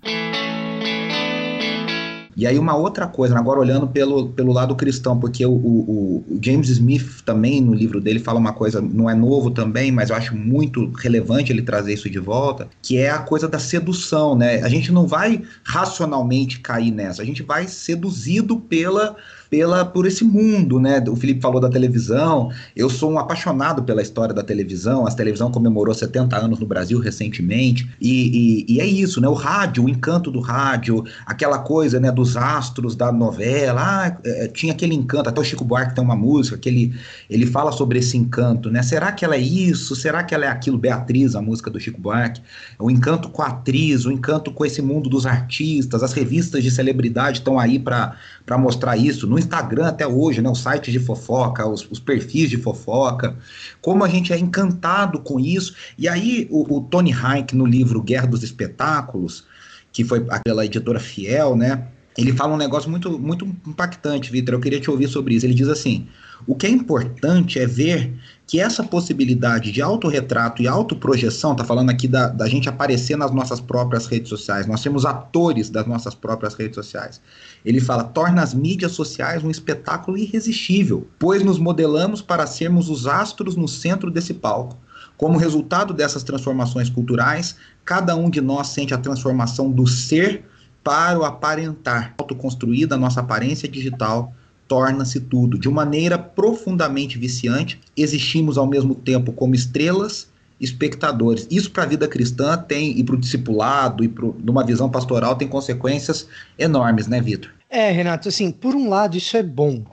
E 2.35 2.47
aí 2.47 2.57
uma 2.57 2.75
outra 2.75 3.07
coisa, 3.07 3.37
agora 3.37 3.59
olhando 3.59 3.87
pelo, 3.87 4.29
pelo 4.29 4.53
lado 4.53 4.75
cristão, 4.75 5.19
porque 5.19 5.45
o, 5.45 5.51
o, 5.51 6.25
o, 6.29 6.39
James 6.41 6.69
Smith 6.69 7.21
também 7.25 7.61
no 7.61 7.73
livro 7.73 7.99
dele 7.99 8.19
fala 8.19 8.39
uma 8.39 8.53
coisa, 8.53 8.81
não 8.81 9.09
é 9.09 9.13
novo 9.13 9.51
também, 9.51 9.91
mas 9.91 10.09
eu 10.09 10.15
acho 10.15 10.35
muito 10.35 10.89
relevante 10.91 11.51
ele 11.51 11.61
trazer 11.61 11.93
isso 11.93 12.09
de 12.09 12.19
volta, 12.19 12.69
que 12.81 12.97
é 12.97 13.09
a 13.09 13.19
coisa 13.19 13.47
da 13.47 13.59
sedução, 13.59 14.35
né? 14.35 14.61
A 14.63 14.69
gente 14.69 14.91
não 14.91 15.05
vai 15.05 15.43
racionalmente 15.63 16.59
cair 16.61 16.91
nessa, 16.91 17.21
a 17.21 17.25
gente 17.25 17.43
vai 17.43 17.67
seduzido 17.67 18.57
pela 18.59 19.15
pela 19.51 19.83
por 19.83 20.07
esse 20.07 20.23
mundo, 20.23 20.79
né? 20.79 21.03
O 21.09 21.15
Felipe 21.15 21.41
falou 21.41 21.59
da 21.59 21.69
televisão. 21.69 22.49
Eu 22.73 22.89
sou 22.89 23.11
um 23.11 23.19
apaixonado 23.19 23.83
pela 23.83 24.01
história 24.01 24.33
da 24.33 24.41
televisão. 24.41 25.05
A 25.05 25.11
televisão 25.11 25.51
comemorou 25.51 25.93
70 25.93 26.37
anos 26.37 26.57
no 26.57 26.65
Brasil 26.65 26.97
recentemente. 26.99 27.91
E, 27.99 28.65
e, 28.69 28.75
e, 28.75 28.79
é 28.79 28.85
isso, 28.85 29.19
né? 29.19 29.27
O 29.27 29.33
rádio, 29.33 29.83
o 29.83 29.89
encanto 29.89 30.31
do 30.31 30.39
rádio, 30.39 31.03
aquela 31.25 31.59
coisa, 31.59 31.99
né? 31.99 32.09
Dos 32.09 32.37
astros 32.37 32.95
da 32.95 33.11
novela. 33.11 33.81
Ah, 33.83 34.17
é, 34.23 34.47
tinha 34.47 34.71
aquele 34.71 34.95
encanto. 34.95 35.27
Até 35.27 35.41
o 35.41 35.43
Chico 35.43 35.65
Buarque 35.65 35.95
tem 35.95 36.03
uma 36.03 36.15
música 36.15 36.57
que 36.57 36.69
ele, 36.69 36.95
ele 37.29 37.45
fala 37.45 37.73
sobre 37.73 37.99
esse 37.99 38.17
encanto, 38.17 38.71
né? 38.71 38.81
Será 38.81 39.11
que 39.11 39.25
ela 39.25 39.35
é 39.35 39.41
isso? 39.41 39.97
Será 39.97 40.23
que 40.23 40.33
ela 40.33 40.45
é 40.45 40.47
aquilo? 40.47 40.77
Beatriz, 40.77 41.35
a 41.35 41.41
música 41.41 41.69
do 41.69 41.77
Chico 41.77 41.99
Buarque. 41.99 42.41
O 42.79 42.89
encanto 42.89 43.27
com 43.27 43.41
a 43.41 43.47
atriz, 43.47 44.05
o 44.05 44.11
encanto 44.13 44.49
com 44.53 44.65
esse 44.65 44.81
mundo 44.81 45.09
dos 45.09 45.25
artistas. 45.25 46.03
As 46.03 46.13
revistas 46.13 46.63
de 46.63 46.71
celebridade 46.71 47.39
estão 47.39 47.59
aí 47.59 47.77
para 47.77 48.15
mostrar 48.57 48.95
isso. 48.95 49.27
No 49.27 49.40
Instagram 49.41 49.87
até 49.87 50.07
hoje, 50.07 50.41
né, 50.41 50.49
os 50.49 50.61
sites 50.61 50.93
de 50.93 50.99
fofoca, 50.99 51.67
os, 51.67 51.85
os, 51.91 51.99
perfis 51.99 52.49
de 52.49 52.57
fofoca, 52.57 53.35
como 53.81 54.03
a 54.03 54.07
gente 54.07 54.31
é 54.31 54.37
encantado 54.37 55.19
com 55.19 55.39
isso. 55.39 55.75
E 55.97 56.07
aí 56.07 56.47
o, 56.49 56.77
o 56.77 56.81
Tony 56.81 57.13
Hayek, 57.13 57.55
no 57.55 57.65
livro 57.65 58.01
Guerra 58.01 58.27
dos 58.27 58.43
Espetáculos, 58.43 59.45
que 59.91 60.03
foi 60.03 60.25
aquela 60.29 60.65
editora 60.65 60.99
fiel, 60.99 61.55
né, 61.55 61.87
ele 62.17 62.33
fala 62.33 62.53
um 62.53 62.57
negócio 62.57 62.89
muito, 62.89 63.17
muito 63.17 63.45
impactante, 63.65 64.31
Vitor. 64.31 64.55
Eu 64.55 64.59
queria 64.59 64.79
te 64.79 64.91
ouvir 64.91 65.07
sobre 65.07 65.35
isso. 65.35 65.45
Ele 65.45 65.53
diz 65.53 65.69
assim: 65.69 66.07
o 66.45 66.55
que 66.55 66.65
é 66.65 66.69
importante 66.69 67.59
é 67.59 67.65
ver 67.65 68.13
que 68.45 68.59
essa 68.59 68.83
possibilidade 68.83 69.71
de 69.71 69.81
autorretrato 69.81 70.61
e 70.61 70.67
autoprojeção, 70.67 71.55
tá 71.55 71.63
falando 71.63 71.89
aqui 71.89 72.07
da, 72.07 72.27
da 72.27 72.47
gente 72.49 72.67
aparecer 72.67 73.15
nas 73.15 73.31
nossas 73.31 73.61
próprias 73.61 74.07
redes 74.07 74.27
sociais, 74.27 74.67
nós 74.67 74.81
temos 74.81 75.05
atores 75.05 75.69
das 75.69 75.87
nossas 75.87 76.13
próprias 76.13 76.53
redes 76.53 76.75
sociais. 76.75 77.21
Ele 77.63 77.79
fala, 77.79 78.03
torna 78.03 78.41
as 78.41 78.53
mídias 78.53 78.91
sociais 78.91 79.43
um 79.43 79.49
espetáculo 79.49 80.17
irresistível, 80.17 81.07
pois 81.17 81.43
nos 81.43 81.59
modelamos 81.59 82.21
para 82.21 82.45
sermos 82.45 82.89
os 82.89 83.07
astros 83.07 83.55
no 83.55 83.67
centro 83.67 84.11
desse 84.11 84.33
palco. 84.33 84.77
Como 85.15 85.37
resultado 85.37 85.93
dessas 85.93 86.23
transformações 86.23 86.89
culturais, 86.89 87.55
cada 87.85 88.15
um 88.15 88.29
de 88.29 88.41
nós 88.41 88.67
sente 88.67 88.93
a 88.93 88.97
transformação 88.97 89.71
do 89.71 89.87
ser 89.87 90.43
para 90.83 91.19
o 91.19 91.23
aparentar. 91.23 92.15
Autoconstruída 92.17 92.95
a 92.95 92.97
nossa 92.97 93.19
aparência 93.19 93.67
digital 93.67 94.33
torna-se 94.67 95.19
tudo. 95.19 95.59
De 95.59 95.69
maneira 95.69 96.17
profundamente 96.17 97.17
viciante, 97.17 97.79
existimos 97.95 98.57
ao 98.57 98.65
mesmo 98.65 98.95
tempo 98.95 99.33
como 99.33 99.53
estrelas 99.53 100.29
espectadores. 100.61 101.47
Isso 101.49 101.71
para 101.71 101.83
a 101.83 101.87
vida 101.87 102.07
cristã 102.07 102.55
tem, 102.57 102.97
e 102.97 103.03
para 103.03 103.15
o 103.15 103.19
discipulado, 103.19 104.03
e 104.03 104.07
para 104.07 104.27
numa 104.39 104.63
visão 104.63 104.89
pastoral, 104.89 105.35
tem 105.35 105.47
consequências 105.47 106.27
enormes, 106.57 107.07
né, 107.07 107.19
Vitor? 107.19 107.51
É, 107.69 107.91
Renato, 107.91 108.29
assim, 108.29 108.51
por 108.51 108.75
um 108.75 108.87
lado 108.87 109.17
isso 109.17 109.35
é 109.35 109.43
bom. 109.43 109.83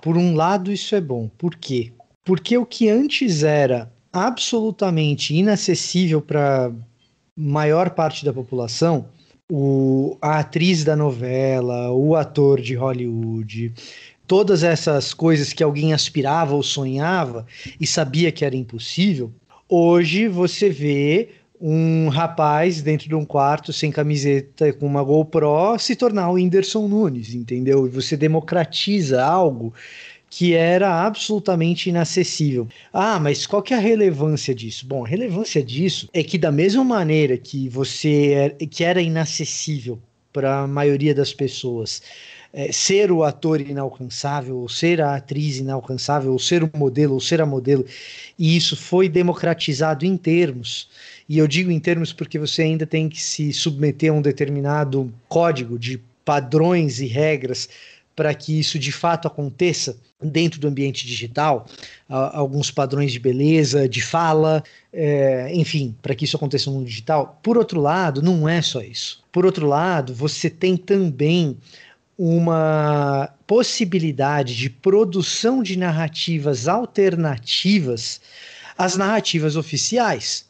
Por 0.00 0.16
um 0.16 0.34
lado 0.34 0.70
isso 0.70 0.94
é 0.94 1.00
bom. 1.00 1.28
Por 1.36 1.56
quê? 1.56 1.92
Porque 2.24 2.56
o 2.56 2.64
que 2.64 2.88
antes 2.88 3.42
era 3.42 3.90
absolutamente 4.12 5.34
inacessível 5.34 6.22
para 6.22 6.70
maior 7.36 7.90
parte 7.90 8.24
da 8.24 8.32
população, 8.32 9.06
o, 9.50 10.16
a 10.20 10.38
atriz 10.38 10.84
da 10.84 10.96
novela, 10.96 11.90
o 11.92 12.16
ator 12.16 12.60
de 12.60 12.74
Hollywood, 12.74 13.72
todas 14.26 14.62
essas 14.62 15.12
coisas 15.12 15.52
que 15.52 15.62
alguém 15.62 15.92
aspirava 15.92 16.54
ou 16.54 16.62
sonhava 16.62 17.46
e 17.80 17.86
sabia 17.86 18.32
que 18.32 18.44
era 18.44 18.56
impossível, 18.56 19.32
hoje 19.68 20.28
você 20.28 20.70
vê 20.70 21.28
um 21.60 22.08
rapaz 22.08 22.82
dentro 22.82 23.08
de 23.08 23.14
um 23.14 23.24
quarto 23.24 23.72
sem 23.72 23.90
camiseta 23.90 24.72
com 24.72 24.86
uma 24.86 25.02
GoPro 25.02 25.78
se 25.78 25.94
tornar 25.94 26.30
o 26.30 26.34
Whindersson 26.34 26.88
Nunes, 26.88 27.34
entendeu? 27.34 27.86
E 27.86 27.90
você 27.90 28.16
democratiza 28.16 29.24
algo 29.24 29.72
que 30.36 30.52
era 30.52 31.06
absolutamente 31.06 31.88
inacessível. 31.88 32.66
Ah, 32.92 33.20
mas 33.20 33.46
qual 33.46 33.62
que 33.62 33.72
é 33.72 33.76
a 33.76 33.80
relevância 33.80 34.52
disso? 34.52 34.84
Bom, 34.84 35.04
a 35.04 35.08
relevância 35.08 35.62
disso 35.62 36.08
é 36.12 36.24
que 36.24 36.36
da 36.36 36.50
mesma 36.50 36.82
maneira 36.82 37.36
que 37.38 37.68
você 37.68 38.56
é, 38.58 38.66
que 38.66 38.82
era 38.82 39.00
inacessível 39.00 39.96
para 40.32 40.62
a 40.62 40.66
maioria 40.66 41.14
das 41.14 41.32
pessoas, 41.32 42.02
é, 42.52 42.72
ser 42.72 43.12
o 43.12 43.22
ator 43.22 43.60
inalcançável, 43.60 44.58
ou 44.58 44.68
ser 44.68 45.00
a 45.00 45.14
atriz 45.14 45.58
inalcançável, 45.58 46.32
ou 46.32 46.38
ser 46.40 46.64
o 46.64 46.70
modelo, 46.74 47.14
ou 47.14 47.20
ser 47.20 47.40
a 47.40 47.46
modelo, 47.46 47.86
e 48.36 48.56
isso 48.56 48.76
foi 48.76 49.08
democratizado 49.08 50.04
em 50.04 50.16
termos. 50.16 50.88
E 51.28 51.38
eu 51.38 51.46
digo 51.46 51.70
em 51.70 51.78
termos 51.78 52.12
porque 52.12 52.40
você 52.40 52.62
ainda 52.62 52.84
tem 52.84 53.08
que 53.08 53.22
se 53.22 53.52
submeter 53.52 54.10
a 54.10 54.14
um 54.14 54.20
determinado 54.20 55.14
código 55.28 55.78
de 55.78 56.00
padrões 56.24 57.00
e 57.00 57.06
regras 57.06 57.68
para 58.14 58.32
que 58.34 58.58
isso 58.58 58.78
de 58.78 58.92
fato 58.92 59.26
aconteça 59.26 59.96
dentro 60.22 60.60
do 60.60 60.68
ambiente 60.68 61.06
digital, 61.06 61.66
alguns 62.08 62.70
padrões 62.70 63.12
de 63.12 63.18
beleza, 63.18 63.88
de 63.88 64.00
fala, 64.00 64.62
é, 64.92 65.50
enfim, 65.54 65.94
para 66.00 66.14
que 66.14 66.24
isso 66.24 66.36
aconteça 66.36 66.70
no 66.70 66.84
digital. 66.84 67.38
Por 67.42 67.58
outro 67.58 67.80
lado, 67.80 68.22
não 68.22 68.48
é 68.48 68.62
só 68.62 68.80
isso. 68.80 69.22
Por 69.30 69.44
outro 69.44 69.66
lado, 69.66 70.14
você 70.14 70.48
tem 70.48 70.76
também 70.76 71.56
uma 72.16 73.28
possibilidade 73.46 74.56
de 74.56 74.70
produção 74.70 75.62
de 75.62 75.76
narrativas 75.76 76.68
alternativas 76.68 78.20
às 78.78 78.96
narrativas 78.96 79.56
oficiais. 79.56 80.43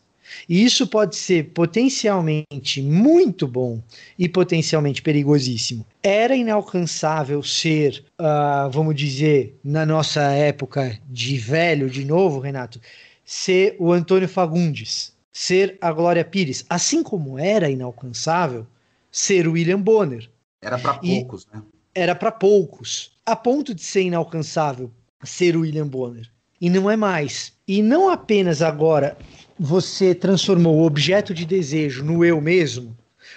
E 0.48 0.64
isso 0.64 0.86
pode 0.86 1.16
ser 1.16 1.50
potencialmente 1.50 2.82
muito 2.82 3.46
bom 3.46 3.82
e 4.18 4.28
potencialmente 4.28 5.02
perigosíssimo. 5.02 5.86
Era 6.02 6.36
inalcançável 6.36 7.42
ser, 7.42 8.04
uh, 8.20 8.70
vamos 8.70 8.94
dizer, 8.94 9.58
na 9.64 9.86
nossa 9.86 10.22
época 10.32 10.98
de 11.08 11.36
velho, 11.36 11.88
de 11.88 12.04
novo, 12.04 12.40
Renato, 12.40 12.80
ser 13.24 13.76
o 13.78 13.92
Antônio 13.92 14.28
Fagundes, 14.28 15.12
ser 15.32 15.78
a 15.80 15.90
Glória 15.92 16.24
Pires, 16.24 16.64
assim 16.68 17.02
como 17.02 17.38
era 17.38 17.70
inalcançável 17.70 18.66
ser 19.10 19.48
o 19.48 19.52
William 19.52 19.80
Bonner. 19.80 20.30
Era 20.60 20.78
para 20.78 20.94
poucos, 20.94 21.46
né? 21.52 21.62
Era 21.94 22.14
para 22.14 22.32
poucos, 22.32 23.12
a 23.24 23.36
ponto 23.36 23.74
de 23.74 23.82
ser 23.82 24.02
inalcançável 24.02 24.90
ser 25.22 25.56
o 25.56 25.60
William 25.60 25.86
Bonner. 25.86 26.28
E 26.60 26.68
não 26.68 26.90
é 26.90 26.96
mais. 26.96 27.52
E 27.66 27.82
não 27.82 28.10
apenas 28.10 28.60
agora 28.60 29.16
você 29.58 30.14
transformou 30.14 30.76
o 30.76 30.84
objeto 30.84 31.32
de 31.32 31.46
desejo 31.46 32.04
no 32.04 32.24
eu 32.24 32.40
mesmo, 32.40 32.96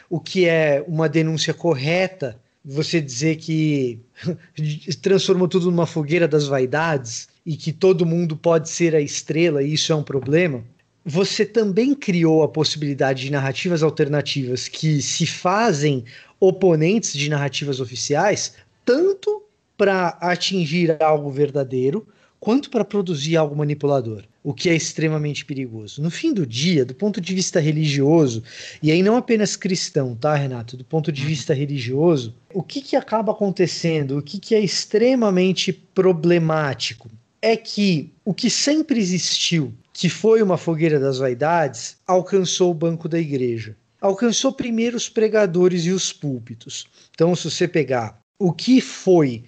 o 0.10 0.20
que 0.20 0.46
é 0.46 0.84
uma 0.88 1.08
denúncia 1.08 1.54
correta, 1.54 2.40
você 2.64 3.00
dizer 3.00 3.38
que 3.38 4.00
transformou 5.02 5.48
tudo 5.48 5.72
numa 5.72 5.86
fogueira 5.86 6.28
das 6.28 6.46
vaidades 6.46 7.30
e 7.46 7.56
que 7.56 7.72
todo 7.72 8.06
mundo 8.06 8.36
pode 8.36 8.70
ser 8.70 8.94
a 8.94 9.00
estrela 9.00 9.64
e 9.64 9.74
isso 9.74 9.94
é 9.94 9.96
um 9.96 10.04
problema, 10.04 10.62
você 11.06 11.46
também 11.46 11.96
criou 11.96 12.44
a 12.44 12.50
possibilidade 12.50 13.24
de 13.24 13.32
narrativas 13.32 13.82
alternativas 13.82 14.68
que 14.68 15.02
se 15.02 15.26
fazem 15.26 16.04
oponentes 16.38 17.14
de 17.14 17.30
narrativas 17.30 17.80
oficiais, 17.80 18.56
tanto 18.84 19.42
para 19.78 20.18
atingir 20.20 21.02
algo 21.02 21.32
verdadeiro, 21.32 22.06
quanto 22.40 22.70
para 22.70 22.86
produzir 22.86 23.36
algo 23.36 23.56
manipulador, 23.56 24.24
o 24.44 24.54
que 24.54 24.70
é 24.70 24.76
extremamente 24.76 25.44
perigoso. 25.44 26.02
No 26.02 26.10
fim 26.10 26.34
do 26.34 26.46
dia, 26.46 26.86
do 26.86 26.94
ponto 26.94 27.20
de 27.20 27.34
vista 27.34 27.60
religioso, 27.60 28.44
e 28.82 28.92
aí 28.92 29.04
não 29.04 29.18
apenas 29.18 29.56
cristão, 29.56 30.16
tá, 30.16 30.36
Renato? 30.36 30.78
Do 30.78 30.86
ponto 30.86 31.12
de 31.12 31.22
uhum. 31.22 31.28
vista 31.28 31.54
religioso, 31.54 32.34
o 32.54 32.64
que, 32.64 32.82
que 32.82 32.96
acaba 32.96 33.32
acontecendo, 33.32 34.18
o 34.18 34.22
que, 34.22 34.40
que 34.40 34.56
é 34.56 34.60
extremamente 34.60 35.74
problemático, 35.74 37.10
é 37.42 37.56
que 37.56 38.12
o 38.24 38.34
que 38.34 38.50
sempre 38.50 39.00
existiu, 39.00 39.74
que 39.94 40.10
foi 40.10 40.42
uma 40.42 40.58
fogueira 40.58 41.00
das 41.00 41.18
vaidades, 41.18 41.98
alcançou 42.06 42.72
o 42.72 42.74
banco 42.74 43.10
da 43.10 43.20
igreja. 43.20 43.76
Alcançou 44.00 44.54
primeiro 44.54 44.96
os 44.96 45.10
pregadores 45.10 45.86
e 45.86 45.92
os 45.92 46.14
púlpitos. 46.14 46.86
Então, 47.12 47.36
se 47.36 47.50
você 47.50 47.68
pegar 47.68 48.20
o 48.40 48.54
que 48.54 48.80
foi 48.80 49.44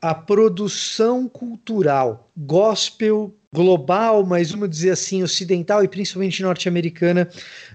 a 0.00 0.14
produção 0.14 1.28
cultural 1.28 2.30
gospel 2.36 3.34
global, 3.52 4.24
mas 4.24 4.50
vamos 4.50 4.70
dizer 4.70 4.90
assim, 4.90 5.22
ocidental 5.22 5.82
e 5.82 5.88
principalmente 5.88 6.42
norte-americana 6.42 7.28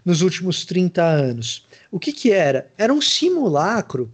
nos 0.05 0.21
últimos 0.21 0.65
30 0.65 1.03
anos. 1.03 1.65
O 1.91 1.99
que, 1.99 2.13
que 2.13 2.31
era? 2.31 2.71
Era 2.77 2.93
um 2.93 3.01
simulacro 3.01 4.11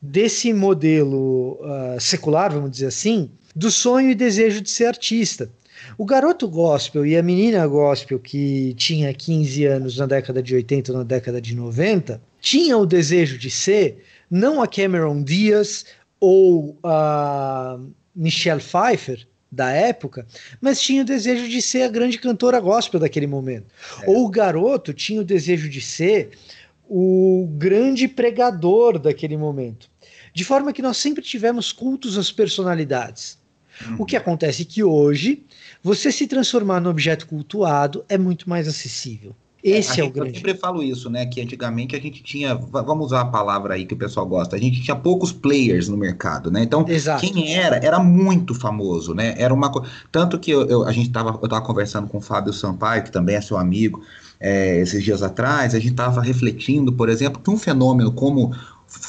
desse 0.00 0.52
modelo 0.52 1.58
uh, 1.60 2.00
secular, 2.00 2.52
vamos 2.52 2.70
dizer 2.70 2.86
assim, 2.86 3.30
do 3.54 3.70
sonho 3.70 4.10
e 4.10 4.14
desejo 4.14 4.60
de 4.60 4.70
ser 4.70 4.86
artista. 4.86 5.50
O 5.98 6.04
garoto 6.04 6.48
gospel 6.48 7.04
e 7.04 7.16
a 7.16 7.22
menina 7.22 7.66
gospel 7.66 8.18
que 8.18 8.74
tinha 8.74 9.12
15 9.12 9.64
anos 9.64 9.96
na 9.98 10.06
década 10.06 10.42
de 10.42 10.54
80 10.54 10.92
ou 10.92 10.98
na 10.98 11.04
década 11.04 11.40
de 11.40 11.54
90 11.54 12.20
tinha 12.40 12.76
o 12.76 12.86
desejo 12.86 13.38
de 13.38 13.50
ser 13.50 14.02
não 14.30 14.62
a 14.62 14.66
Cameron 14.66 15.22
Diaz 15.22 15.84
ou 16.20 16.78
a 16.84 17.78
Michelle 18.14 18.60
Pfeiffer 18.60 19.26
da 19.50 19.72
época, 19.72 20.26
mas 20.60 20.80
tinha 20.80 21.02
o 21.02 21.04
desejo 21.04 21.48
de 21.48 21.60
ser 21.60 21.82
a 21.82 21.88
grande 21.88 22.18
cantora 22.18 22.60
gospel 22.60 23.00
daquele 23.00 23.26
momento. 23.26 23.66
É. 24.02 24.08
Ou 24.08 24.26
o 24.26 24.30
garoto 24.30 24.92
tinha 24.92 25.20
o 25.20 25.24
desejo 25.24 25.68
de 25.68 25.80
ser 25.80 26.30
o 26.88 27.48
grande 27.56 28.06
pregador 28.06 28.98
daquele 28.98 29.36
momento. 29.36 29.90
De 30.32 30.44
forma 30.44 30.72
que 30.72 30.82
nós 30.82 30.96
sempre 30.96 31.22
tivemos 31.22 31.72
cultos 31.72 32.16
às 32.16 32.30
personalidades. 32.30 33.38
Uhum. 33.86 33.96
O 34.00 34.06
que 34.06 34.16
acontece 34.16 34.62
é 34.62 34.64
que 34.64 34.84
hoje, 34.84 35.44
você 35.82 36.12
se 36.12 36.26
transformar 36.26 36.80
no 36.80 36.90
objeto 36.90 37.26
cultuado 37.26 38.04
é 38.08 38.18
muito 38.18 38.48
mais 38.48 38.68
acessível. 38.68 39.34
É, 39.64 39.70
Esse 39.70 40.00
é, 40.00 40.04
é 40.04 40.06
o 40.06 40.10
grande. 40.10 40.30
Eu 40.30 40.34
sempre 40.36 40.54
falo 40.54 40.82
isso, 40.82 41.10
né? 41.10 41.26
Que 41.26 41.40
antigamente 41.40 41.94
a 41.94 42.00
gente 42.00 42.22
tinha, 42.22 42.54
vamos 42.54 43.06
usar 43.06 43.22
a 43.22 43.24
palavra 43.26 43.74
aí 43.74 43.84
que 43.84 43.94
o 43.94 43.96
pessoal 43.96 44.26
gosta, 44.26 44.56
a 44.56 44.58
gente 44.58 44.82
tinha 44.82 44.96
poucos 44.96 45.32
players 45.32 45.88
no 45.88 45.96
mercado, 45.96 46.50
né? 46.50 46.62
Então, 46.62 46.84
Exato. 46.88 47.20
quem 47.20 47.54
era, 47.54 47.76
era 47.76 47.98
muito 47.98 48.54
famoso, 48.54 49.14
né? 49.14 49.34
Era 49.36 49.52
uma 49.52 49.70
Tanto 50.10 50.38
que 50.38 50.50
eu, 50.50 50.66
eu, 50.66 50.84
a 50.84 50.92
gente 50.92 51.10
tava, 51.10 51.38
eu 51.42 51.48
tava 51.48 51.64
conversando 51.64 52.08
com 52.08 52.18
o 52.18 52.20
Fábio 52.20 52.52
Sampaio, 52.52 53.04
que 53.04 53.12
também 53.12 53.36
é 53.36 53.40
seu 53.40 53.56
amigo, 53.56 54.02
é, 54.40 54.78
esses 54.80 55.04
dias 55.04 55.22
atrás, 55.22 55.74
a 55.74 55.78
gente 55.78 55.90
estava 55.90 56.22
refletindo, 56.22 56.92
por 56.92 57.08
exemplo, 57.08 57.42
que 57.42 57.50
um 57.50 57.58
fenômeno 57.58 58.10
como 58.10 58.52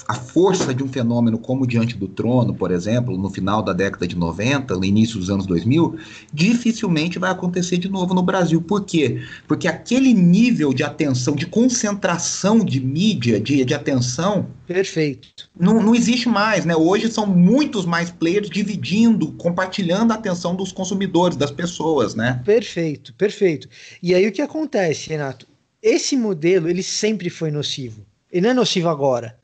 a 0.07 0.13
força 0.13 0.73
de 0.73 0.83
um 0.83 0.87
fenômeno 0.87 1.37
como 1.37 1.65
Diante 1.65 1.97
do 1.97 2.07
Trono, 2.07 2.53
por 2.53 2.71
exemplo, 2.71 3.17
no 3.17 3.29
final 3.29 3.63
da 3.63 3.73
década 3.73 4.07
de 4.07 4.15
90, 4.15 4.75
no 4.75 4.85
início 4.85 5.17
dos 5.17 5.29
anos 5.29 5.45
2000, 5.45 5.97
dificilmente 6.33 7.17
vai 7.17 7.31
acontecer 7.31 7.77
de 7.77 7.89
novo 7.89 8.13
no 8.13 8.21
Brasil. 8.21 8.61
Por 8.61 8.85
quê? 8.85 9.21
Porque 9.47 9.67
aquele 9.67 10.13
nível 10.13 10.73
de 10.73 10.83
atenção, 10.83 11.35
de 11.35 11.45
concentração 11.45 12.59
de 12.59 12.79
mídia, 12.79 13.39
de, 13.39 13.63
de 13.65 13.73
atenção. 13.73 14.47
Perfeito. 14.67 15.29
Não, 15.59 15.81
não 15.81 15.95
existe 15.95 16.29
mais, 16.29 16.65
né? 16.65 16.75
Hoje 16.75 17.11
são 17.11 17.25
muitos 17.25 17.85
mais 17.85 18.11
players 18.11 18.49
dividindo, 18.49 19.31
compartilhando 19.33 20.11
a 20.11 20.15
atenção 20.15 20.55
dos 20.55 20.71
consumidores, 20.71 21.37
das 21.37 21.51
pessoas, 21.51 22.15
né? 22.15 22.41
Perfeito, 22.45 23.13
perfeito. 23.15 23.67
E 24.01 24.13
aí 24.13 24.27
o 24.27 24.31
que 24.31 24.41
acontece, 24.41 25.09
Renato? 25.09 25.47
Esse 25.81 26.15
modelo, 26.15 26.69
ele 26.69 26.83
sempre 26.83 27.29
foi 27.29 27.49
nocivo. 27.49 28.05
Ele 28.31 28.41
não 28.41 28.51
é 28.51 28.53
nocivo 28.53 28.87
agora 28.87 29.40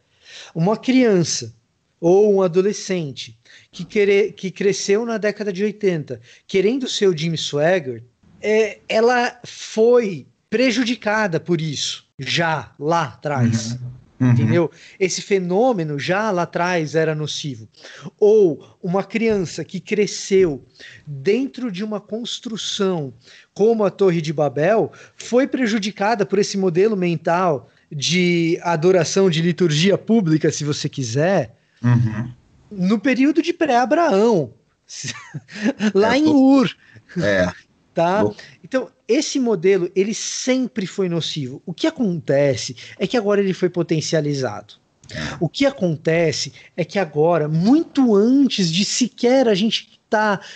uma 0.54 0.78
criança 0.78 1.54
ou 2.00 2.34
um 2.34 2.42
adolescente 2.42 3.38
que, 3.72 3.84
querer, 3.84 4.34
que 4.34 4.52
cresceu 4.52 5.06
na 5.06 5.18
década 5.18 5.52
de 5.52 5.64
80 5.64 6.22
querendo 6.48 6.88
ser 6.88 7.08
o 7.08 7.18
Jimmy 7.18 7.38
Swagger, 7.38 8.04
é, 8.42 8.80
ela 8.88 9.40
foi 9.44 10.28
prejudicada 10.50 11.40
por 11.40 11.60
isso, 11.60 12.06
já 12.20 12.72
lá 12.80 13.06
atrás. 13.06 13.74
Uhum. 13.74 13.98
Uhum. 14.20 14.32
Entendeu? 14.32 14.72
Esse 15.00 15.22
fenômeno 15.22 16.00
já 16.00 16.32
lá 16.32 16.44
atrás 16.44 16.96
era 16.96 17.14
nocivo. 17.14 17.68
Ou 18.20 18.78
uma 18.82 19.04
criança 19.04 19.64
que 19.64 19.80
cresceu 19.80 20.66
dentro 21.06 21.72
de 21.72 21.84
uma 21.84 22.02
construção 22.02 23.14
como 23.54 23.84
a 23.84 23.92
Torre 23.92 24.22
de 24.22 24.34
Babel 24.34 24.92
foi 25.16 25.48
prejudicada 25.48 26.26
por 26.26 26.40
esse 26.40 26.58
modelo 26.58 26.98
mental 26.98 27.70
de 27.92 28.60
adoração 28.62 29.30
de 29.30 29.42
liturgia 29.42 29.98
pública, 29.98 30.52
se 30.52 30.64
você 30.64 30.90
quiser, 30.90 31.56
uhum. 31.84 32.32
no 32.72 33.00
período 33.00 33.42
de 33.42 33.54
pré-Abraão, 33.54 34.54
lá 35.94 36.16
é, 36.16 36.20
em 36.20 36.28
Ur. 36.28 36.76
É. 37.18 37.52
Tá? 37.98 38.24
Então, 38.64 38.92
esse 39.08 39.40
modelo, 39.40 39.90
ele 39.96 40.14
sempre 40.14 40.86
foi 40.86 41.10
nocivo. 41.10 41.64
O 41.66 41.74
que 41.74 41.88
acontece 41.88 42.76
é 43.00 43.08
que 43.08 43.18
agora 43.18 43.42
ele 43.42 43.56
foi 43.56 43.70
potencializado. 43.70 44.76
É. 45.12 45.38
O 45.40 45.50
que 45.50 45.66
acontece 45.66 46.54
é 46.76 46.86
que 46.86 47.00
agora, 47.00 47.48
muito 47.48 48.16
antes 48.16 48.72
de 48.72 48.86
sequer 48.86 49.48
a 49.48 49.56
gente 49.56 49.97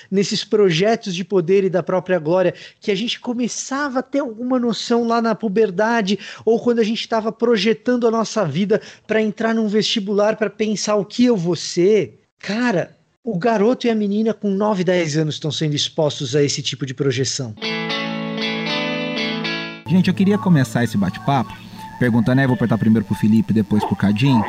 nesses 0.09 0.43
projetos 0.43 1.13
de 1.13 1.23
poder 1.23 1.63
e 1.63 1.69
da 1.69 1.83
própria 1.83 2.19
glória, 2.19 2.53
que 2.79 2.91
a 2.91 2.95
gente 2.95 3.19
começava 3.19 3.99
a 3.99 4.03
ter 4.03 4.19
alguma 4.19 4.59
noção 4.59 5.07
lá 5.07 5.21
na 5.21 5.35
puberdade, 5.35 6.17
ou 6.45 6.59
quando 6.59 6.79
a 6.79 6.83
gente 6.83 7.01
estava 7.01 7.31
projetando 7.31 8.07
a 8.07 8.11
nossa 8.11 8.45
vida 8.45 8.81
para 9.05 9.21
entrar 9.21 9.53
num 9.53 9.67
vestibular 9.67 10.35
para 10.35 10.49
pensar 10.49 10.95
o 10.95 11.05
que 11.05 11.25
eu 11.25 11.35
vou 11.35 11.55
ser, 11.55 12.19
cara, 12.39 12.95
o 13.23 13.37
garoto 13.37 13.87
e 13.87 13.89
a 13.89 13.95
menina 13.95 14.33
com 14.33 14.49
9, 14.49 14.83
10 14.83 15.17
anos 15.17 15.35
estão 15.35 15.51
sendo 15.51 15.75
expostos 15.75 16.35
a 16.35 16.41
esse 16.41 16.61
tipo 16.61 16.85
de 16.85 16.93
projeção. 16.93 17.53
Gente, 19.87 20.07
eu 20.07 20.13
queria 20.13 20.37
começar 20.37 20.83
esse 20.83 20.97
bate-papo 20.97 21.53
perguntando, 21.99 22.37
né? 22.37 22.47
Vou 22.47 22.55
apertar 22.55 22.79
primeiro 22.79 23.05
pro 23.05 23.13
Felipe, 23.13 23.53
depois 23.53 23.83
pro 23.83 23.95
Cadim. 23.95 24.41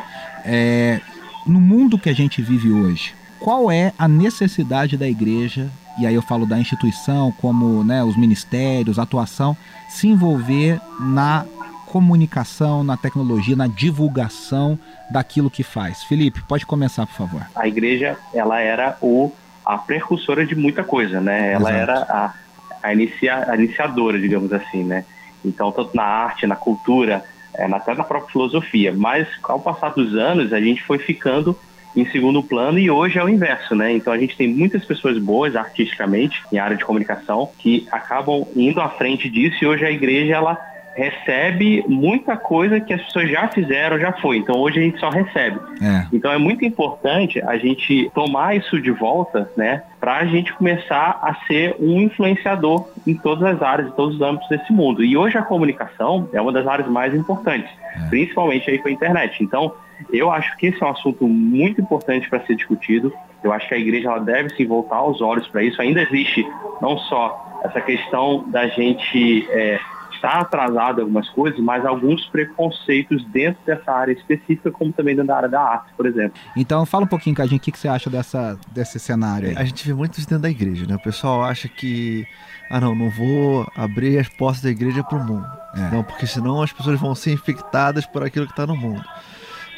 É, 0.44 1.00
no 1.47 1.61
mundo 1.61 1.99
que 1.99 2.09
a 2.09 2.14
gente 2.14 2.40
vive 2.40 2.71
hoje, 2.71 3.14
qual 3.42 3.70
é 3.70 3.92
a 3.99 4.06
necessidade 4.06 4.96
da 4.96 5.08
igreja, 5.08 5.68
e 5.99 6.06
aí 6.06 6.14
eu 6.14 6.22
falo 6.22 6.46
da 6.46 6.58
instituição, 6.58 7.32
como 7.40 7.82
né, 7.82 8.02
os 8.02 8.16
ministérios, 8.16 8.99
a 8.99 9.02
atuação, 9.02 9.56
se 9.88 10.08
envolver 10.08 10.80
na 11.00 11.44
comunicação, 11.87 12.82
na 12.82 12.96
tecnologia, 12.96 13.54
na 13.54 13.66
divulgação 13.66 14.78
daquilo 15.11 15.50
que 15.50 15.62
faz. 15.62 16.02
Felipe, 16.04 16.42
pode 16.49 16.64
começar, 16.64 17.06
por 17.06 17.14
favor. 17.14 17.42
A 17.54 17.68
igreja, 17.68 18.16
ela 18.32 18.61
era 18.61 18.96
o, 19.02 19.30
a 19.64 19.76
precursora 19.76 20.46
de 20.46 20.54
muita 20.54 20.82
coisa, 20.82 21.20
né? 21.20 21.52
Ela 21.52 21.70
Exato. 21.70 21.90
era 21.90 21.99
a, 22.08 22.34
a, 22.82 22.94
inicia, 22.94 23.50
a 23.50 23.56
iniciadora, 23.56 24.18
digamos 24.18 24.52
assim, 24.52 24.84
né? 24.84 25.04
Então, 25.44 25.70
tanto 25.70 25.94
na 25.94 26.04
arte, 26.04 26.46
na 26.46 26.56
cultura, 26.56 27.25
é, 27.52 27.64
até 27.66 27.94
na 27.94 28.04
própria 28.04 28.32
filosofia. 28.32 28.94
Mas, 28.96 29.28
ao 29.42 29.61
passar 29.61 29.90
dos 29.90 30.14
anos, 30.14 30.52
a 30.52 30.61
gente 30.61 30.82
foi 30.82 30.99
ficando 30.99 31.58
em 31.96 32.06
segundo 32.06 32.42
plano 32.42 32.78
e 32.78 32.90
hoje 32.90 33.18
é 33.18 33.25
o 33.25 33.28
inverso, 33.28 33.75
né? 33.75 33.92
Então 33.92 34.12
a 34.12 34.18
gente 34.18 34.37
tem 34.37 34.49
muitas 34.49 34.84
pessoas 34.84 35.18
boas 35.18 35.54
artisticamente 35.56 36.42
em 36.52 36.58
área 36.58 36.76
de 36.76 36.84
comunicação 36.84 37.50
que 37.58 37.87
acabam 37.90 38.46
indo 38.56 38.80
à 38.80 38.88
frente 38.88 39.28
disso 39.28 39.62
e 39.62 39.66
hoje 39.66 39.84
a 39.84 39.90
igreja 39.90 40.34
ela 40.34 40.72
recebe 40.94 41.82
muita 41.88 42.37
coisa 42.37 42.78
que 42.78 42.92
as 42.92 43.02
pessoas 43.02 43.30
já 43.30 43.49
fizeram, 43.49 43.99
já 43.99 44.12
foi. 44.12 44.38
Então 44.38 44.56
hoje 44.58 44.78
a 44.78 44.82
gente 44.82 45.00
só 45.00 45.08
recebe. 45.08 45.58
É. 45.80 46.06
Então 46.12 46.30
é 46.30 46.38
muito 46.38 46.64
importante 46.64 47.40
a 47.42 47.56
gente 47.56 48.11
tomar 48.14 48.56
isso 48.56 48.80
de 48.80 48.90
volta, 48.90 49.50
né? 49.56 49.82
Para 49.99 50.16
a 50.16 50.26
gente 50.26 50.52
começar 50.52 51.18
a 51.22 51.34
ser 51.46 51.76
um 51.80 52.00
influenciador 52.00 52.88
em 53.06 53.14
todas 53.14 53.54
as 53.54 53.62
áreas, 53.62 53.88
em 53.88 53.92
todos 53.92 54.16
os 54.16 54.20
âmbitos 54.20 54.49
desse 54.49 54.72
mundo. 54.72 55.02
E 55.02 55.16
hoje 55.16 55.38
a 55.38 55.42
comunicação 55.42 56.28
é 56.32 56.40
uma 56.40 56.52
das 56.52 56.66
áreas 56.66 56.88
mais 56.88 57.14
importantes, 57.14 57.70
é. 57.96 58.08
principalmente 58.08 58.70
aí 58.70 58.78
com 58.78 58.88
a 58.88 58.92
internet. 58.92 59.42
Então 59.42 59.72
eu 60.12 60.31
acho 60.31 60.57
que 60.57 60.66
esse 60.66 60.83
é 60.83 60.87
um 60.87 60.90
assunto 60.90 61.26
muito 61.26 61.81
importante 61.81 62.28
para 62.28 62.45
ser 62.47 62.54
discutido. 62.57 63.12
Eu 63.42 63.52
acho 63.52 63.69
que 63.69 63.75
a 63.75 63.78
igreja 63.78 64.09
ela 64.09 64.21
deve 64.21 64.50
se 64.50 64.64
voltar 64.64 65.02
os 65.04 65.21
olhos 65.21 65.49
para 65.49 65.62
isso. 65.62 65.81
Ainda 65.81 66.02
existe 66.02 66.47
não 66.81 66.99
só 66.99 67.61
essa 67.64 67.81
questão 67.81 68.45
da 68.49 68.69
gente 68.69 69.47
é, 69.50 69.81
está 70.23 70.40
atrasado 70.40 71.00
em 71.00 71.02
algumas 71.02 71.28
coisas, 71.31 71.59
mas 71.59 71.85
alguns 71.85 72.26
preconceitos 72.26 73.25
dentro 73.26 73.61
dessa 73.66 73.90
área 73.90 74.12
específica, 74.12 74.71
como 74.71 74.92
também 74.92 75.16
dentro 75.16 75.28
da 75.28 75.37
área 75.37 75.49
da 75.49 75.61
arte, 75.61 75.92
por 75.97 76.07
exemplo. 76.07 76.38
Então, 76.57 76.87
fala 76.87 77.04
um 77.04 77.09
pouquinho 77.09 77.35
com 77.35 77.42
a 77.42 77.47
gente, 77.47 77.61
o 77.61 77.62
que, 77.62 77.73
que 77.73 77.78
você 77.78 77.88
acha 77.88 78.09
dessa, 78.09 78.57
desse 78.72 79.01
cenário 79.01 79.48
aí? 79.48 79.57
A 79.57 79.64
gente 79.64 79.87
vê 79.87 79.92
muito 79.92 80.18
isso 80.18 80.29
dentro 80.29 80.42
da 80.42 80.51
igreja, 80.51 80.87
né? 80.87 80.94
O 80.94 81.03
pessoal 81.03 81.42
acha 81.42 81.68
que, 81.68 82.25
ah 82.70 82.81
não, 82.81 82.94
não 82.94 83.11
vou 83.11 83.66
abrir 83.77 84.18
as 84.18 84.29
portas 84.29 84.62
da 84.62 84.70
igreja 84.70 85.03
para 85.03 85.18
o 85.18 85.25
mundo. 85.25 85.46
É. 85.75 85.94
Não, 85.94 86.05
porque 86.05 86.27
senão 86.27 86.62
as 86.62 86.72
pessoas 86.72 87.01
vão 87.01 87.14
ser 87.14 87.33
infectadas 87.33 88.07
por 88.07 88.22
aquilo 88.22 88.46
que 88.46 88.53
está 88.53 88.66
no 88.66 88.77
mundo. 88.77 89.03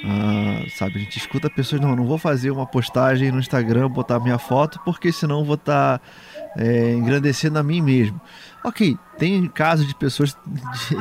Ah, 0.07 0.67
sabe, 0.69 0.97
a 0.97 0.99
gente 0.99 1.17
escuta 1.17 1.49
pessoas, 1.49 1.81
não, 1.81 1.97
não 1.97 2.05
vou 2.05 2.19
fazer 2.19 2.51
uma 2.51 2.67
postagem 2.67 3.33
no 3.33 3.39
Instagram, 3.39 3.89
botar 3.89 4.21
minha 4.21 4.39
foto, 4.39 4.79
porque 4.85 5.11
senão 5.11 5.43
vou 5.43 5.55
estar 5.55 5.99
tá, 5.99 6.05
é, 6.57 6.93
engrandecendo 6.93 7.59
a 7.59 7.63
mim 7.63 7.81
mesmo. 7.81 8.21
Ok, 8.67 8.97
tem 9.19 9.47
casos 9.47 9.87
de 9.87 9.95
pessoas 9.95 10.35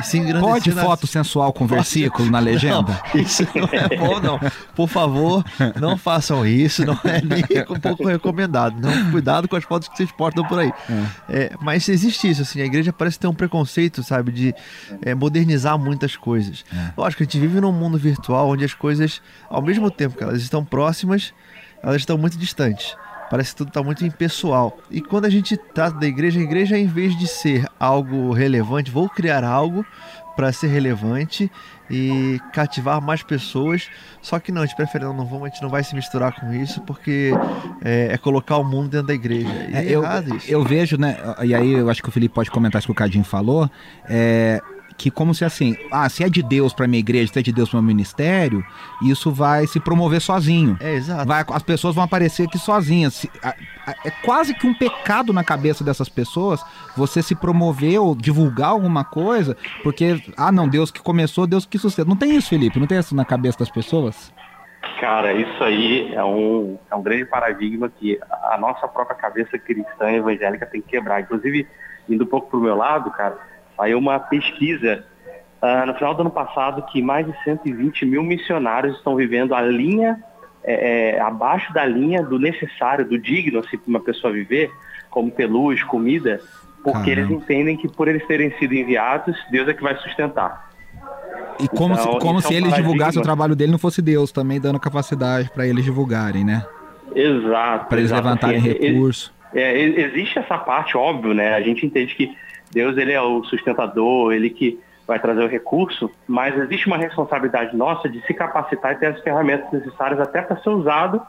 se 0.02 0.20
Pode 0.38 0.70
foto 0.70 1.06
sensual 1.06 1.50
com 1.50 1.66
versículo 1.66 2.30
na 2.30 2.38
legenda? 2.38 3.00
Não, 3.14 3.20
isso 3.22 3.42
não 3.54 3.68
é 3.72 3.96
bom, 3.96 4.20
não. 4.20 4.38
Por 4.76 4.86
favor, 4.86 5.42
não 5.80 5.96
façam 5.96 6.46
isso, 6.46 6.84
não 6.84 6.98
é 7.04 7.22
nem 7.22 7.42
um 7.70 7.80
pouco 7.80 8.06
recomendado. 8.06 8.78
Não, 8.78 9.10
cuidado 9.10 9.48
com 9.48 9.56
as 9.56 9.64
fotos 9.64 9.88
que 9.88 9.96
vocês 9.96 10.12
portam 10.12 10.44
por 10.44 10.58
aí. 10.58 10.70
É. 10.90 11.44
É, 11.44 11.52
mas 11.62 11.88
existe 11.88 12.28
isso, 12.28 12.42
assim, 12.42 12.60
a 12.60 12.66
igreja 12.66 12.92
parece 12.92 13.18
ter 13.18 13.28
um 13.28 13.34
preconceito, 13.34 14.02
sabe, 14.02 14.30
de 14.30 14.54
é, 15.00 15.14
modernizar 15.14 15.78
muitas 15.78 16.16
coisas. 16.16 16.66
É. 16.70 16.92
Lógico, 16.94 17.22
a 17.22 17.24
gente 17.24 17.38
vive 17.38 17.62
num 17.62 17.72
mundo 17.72 17.96
virtual 17.96 18.50
onde 18.50 18.66
as 18.66 18.74
coisas, 18.74 19.22
ao 19.48 19.62
mesmo 19.62 19.90
tempo 19.90 20.18
que 20.18 20.22
elas 20.22 20.42
estão 20.42 20.62
próximas, 20.62 21.32
elas 21.82 21.96
estão 21.96 22.18
muito 22.18 22.36
distantes. 22.36 22.94
Parece 23.30 23.50
que 23.50 23.56
tudo 23.56 23.68
está 23.68 23.82
muito 23.82 24.04
impessoal. 24.04 24.78
E 24.90 25.00
quando 25.00 25.24
a 25.24 25.30
gente 25.30 25.56
trata 25.56 25.98
da 25.98 26.06
igreja, 26.06 26.38
a 26.38 26.42
igreja, 26.42 26.78
em 26.78 26.86
vez 26.86 27.16
de 27.16 27.26
ser 27.26 27.66
algo 27.78 28.32
relevante, 28.32 28.90
vou 28.90 29.08
criar 29.08 29.44
algo 29.44 29.84
para 30.36 30.52
ser 30.52 30.66
relevante 30.68 31.50
e 31.90 32.40
cativar 32.52 33.00
mais 33.00 33.22
pessoas. 33.22 33.88
Só 34.20 34.38
que 34.38 34.50
não, 34.50 34.62
a 34.62 34.66
gente 34.66 34.76
prefere 34.76 35.04
não, 35.04 35.14
vamos, 35.24 35.44
a 35.44 35.48
gente 35.48 35.62
não 35.62 35.68
vai 35.68 35.82
se 35.84 35.94
misturar 35.94 36.32
com 36.32 36.52
isso, 36.52 36.80
porque 36.82 37.32
é, 37.84 38.08
é 38.12 38.18
colocar 38.18 38.56
o 38.56 38.64
mundo 38.64 38.88
dentro 38.88 39.08
da 39.08 39.14
igreja. 39.14 39.48
É, 39.72 39.84
é 39.84 39.90
eu, 39.90 40.02
eu 40.48 40.62
vejo, 40.64 40.96
né? 40.96 41.16
E 41.42 41.54
aí 41.54 41.72
eu 41.72 41.88
acho 41.88 42.02
que 42.02 42.08
o 42.08 42.12
Felipe 42.12 42.34
pode 42.34 42.50
comentar 42.50 42.80
isso 42.80 42.88
que 42.88 42.92
o 42.92 42.94
Cadinho 42.94 43.24
falou. 43.24 43.70
É, 44.08 44.60
que 44.96 45.10
como 45.10 45.34
se 45.34 45.44
assim, 45.44 45.76
ah, 45.90 46.08
se 46.08 46.22
é 46.22 46.28
de 46.28 46.42
Deus 46.42 46.72
para 46.72 46.86
minha 46.86 47.00
igreja, 47.00 47.32
se 47.32 47.38
é 47.38 47.42
de 47.42 47.52
Deus 47.52 47.68
para 47.68 47.80
meu 47.80 47.86
ministério, 47.86 48.64
isso 49.02 49.30
vai 49.30 49.66
se 49.66 49.80
promover 49.80 50.20
sozinho. 50.20 50.76
É, 50.80 50.94
exato. 50.94 51.26
Vai, 51.26 51.44
as 51.48 51.62
pessoas 51.62 51.94
vão 51.94 52.04
aparecer 52.04 52.46
aqui 52.46 52.58
sozinhas. 52.58 53.26
É 54.04 54.10
quase 54.24 54.54
que 54.54 54.66
um 54.66 54.74
pecado 54.74 55.32
na 55.32 55.42
cabeça 55.42 55.82
dessas 55.82 56.08
pessoas 56.08 56.64
você 56.96 57.22
se 57.22 57.34
promover 57.34 57.98
ou 58.00 58.14
divulgar 58.14 58.70
alguma 58.70 59.04
coisa, 59.04 59.56
porque, 59.82 60.22
ah, 60.36 60.52
não, 60.52 60.68
Deus 60.68 60.90
que 60.90 61.02
começou, 61.02 61.46
Deus 61.46 61.66
que 61.66 61.78
sustenta. 61.78 62.08
Não 62.08 62.16
tem 62.16 62.36
isso, 62.36 62.48
Felipe? 62.48 62.78
Não 62.78 62.86
tem 62.86 62.98
isso 62.98 63.14
na 63.14 63.24
cabeça 63.24 63.58
das 63.58 63.70
pessoas? 63.70 64.32
Cara, 65.00 65.32
isso 65.32 65.62
aí 65.64 66.14
é 66.14 66.24
um, 66.24 66.78
é 66.90 66.94
um 66.94 67.02
grande 67.02 67.24
paradigma 67.24 67.88
que 67.88 68.18
a 68.44 68.56
nossa 68.58 68.86
própria 68.86 69.16
cabeça 69.16 69.58
cristã 69.58 70.10
evangélica 70.12 70.66
tem 70.66 70.80
que 70.80 70.88
quebrar. 70.88 71.20
Inclusive, 71.20 71.66
indo 72.08 72.24
um 72.24 72.26
pouco 72.26 72.48
pro 72.48 72.60
meu 72.60 72.76
lado, 72.76 73.10
cara, 73.10 73.36
Saiu 73.76 73.98
uma 73.98 74.18
pesquisa 74.18 75.04
uh, 75.62 75.86
no 75.86 75.94
final 75.94 76.14
do 76.14 76.22
ano 76.22 76.30
passado 76.30 76.82
que 76.90 77.02
mais 77.02 77.26
de 77.26 77.34
120 77.44 78.04
mil 78.06 78.22
missionários 78.22 78.96
estão 78.96 79.16
vivendo 79.16 79.54
a 79.54 79.62
linha, 79.62 80.22
é, 80.62 81.16
é, 81.16 81.20
abaixo 81.20 81.72
da 81.72 81.84
linha 81.84 82.22
do 82.22 82.38
necessário, 82.38 83.06
do 83.06 83.18
digno, 83.18 83.60
assim, 83.60 83.76
para 83.76 83.88
uma 83.88 84.00
pessoa 84.00 84.32
viver, 84.32 84.70
como 85.10 85.30
ter 85.30 85.46
luz, 85.46 85.82
comida, 85.82 86.40
porque 86.82 87.14
Caramba. 87.14 87.32
eles 87.32 87.42
entendem 87.42 87.76
que 87.76 87.88
por 87.88 88.08
eles 88.08 88.26
terem 88.26 88.50
sido 88.58 88.74
enviados, 88.74 89.36
Deus 89.50 89.68
é 89.68 89.74
que 89.74 89.82
vai 89.82 89.96
sustentar. 89.96 90.70
E 91.58 91.68
como 91.68 91.94
então, 91.94 92.12
se, 92.12 92.18
como 92.18 92.40
se 92.40 92.54
é 92.54 92.56
um 92.56 92.60
eles 92.60 92.74
divulgassem 92.74 93.20
o 93.20 93.24
trabalho 93.24 93.54
dele 93.54 93.72
não 93.72 93.78
fosse 93.78 94.02
Deus 94.02 94.32
também 94.32 94.60
dando 94.60 94.78
capacidade 94.80 95.50
para 95.50 95.66
eles 95.66 95.84
divulgarem, 95.84 96.44
né? 96.44 96.64
Exato. 97.14 97.86
Para 97.86 97.98
eles 97.98 98.10
exato, 98.10 98.26
levantarem 98.26 98.60
recursos. 98.60 99.32
É, 99.54 99.78
existe 99.78 100.38
essa 100.38 100.58
parte, 100.58 100.96
óbvio, 100.96 101.32
né? 101.32 101.54
A 101.54 101.60
gente 101.60 101.86
entende 101.86 102.14
que 102.14 102.34
Deus 102.74 102.98
ele 102.98 103.12
é 103.12 103.20
o 103.20 103.44
sustentador, 103.44 104.32
ele 104.32 104.50
que 104.50 104.80
vai 105.06 105.20
trazer 105.20 105.44
o 105.44 105.48
recurso, 105.48 106.10
mas 106.26 106.58
existe 106.58 106.88
uma 106.88 106.96
responsabilidade 106.96 107.76
nossa 107.76 108.08
de 108.08 108.20
se 108.26 108.34
capacitar 108.34 108.92
e 108.92 108.96
ter 108.96 109.06
as 109.06 109.20
ferramentas 109.20 109.70
necessárias 109.70 110.20
até 110.20 110.42
para 110.42 110.56
ser 110.56 110.70
usado 110.70 111.22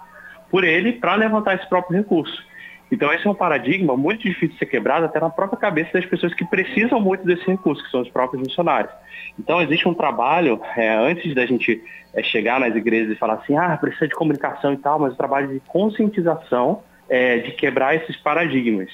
por 0.50 0.64
ele 0.64 0.94
para 0.94 1.16
levantar 1.16 1.56
esse 1.56 1.68
próprio 1.70 1.98
recurso. 1.98 2.44
Então 2.92 3.12
esse 3.14 3.28
é 3.28 3.30
um 3.30 3.36
paradigma 3.36 3.96
muito 3.96 4.22
difícil 4.22 4.50
de 4.50 4.58
ser 4.58 4.66
quebrado 4.68 5.06
até 5.06 5.20
na 5.20 5.30
própria 5.30 5.60
cabeça 5.60 5.92
das 5.94 6.06
pessoas 6.06 6.34
que 6.34 6.46
precisam 6.46 7.00
muito 7.00 7.26
desse 7.26 7.46
recurso, 7.46 7.84
que 7.84 7.92
são 7.92 8.02
os 8.02 8.10
próprios 8.10 8.42
missionários. 8.42 8.92
Então 9.38 9.62
existe 9.62 9.88
um 9.88 9.94
trabalho, 9.94 10.60
é, 10.76 10.96
antes 10.96 11.36
da 11.36 11.46
gente 11.46 11.84
é, 12.14 12.24
chegar 12.24 12.60
nas 12.60 12.76
igrejas 12.76 13.12
e 13.12 13.20
falar 13.20 13.36
assim, 13.36 13.56
ah, 13.58 13.78
precisa 13.80 14.08
de 14.08 14.16
comunicação 14.16 14.74
e 14.74 14.78
tal, 14.78 15.00
mas 15.00 15.14
o 15.14 15.18
trabalho 15.18 15.48
de 15.48 15.60
conscientização, 15.68 16.82
é, 17.10 17.38
de 17.40 17.52
quebrar 17.52 17.96
esses 17.96 18.16
paradigmas. 18.18 18.90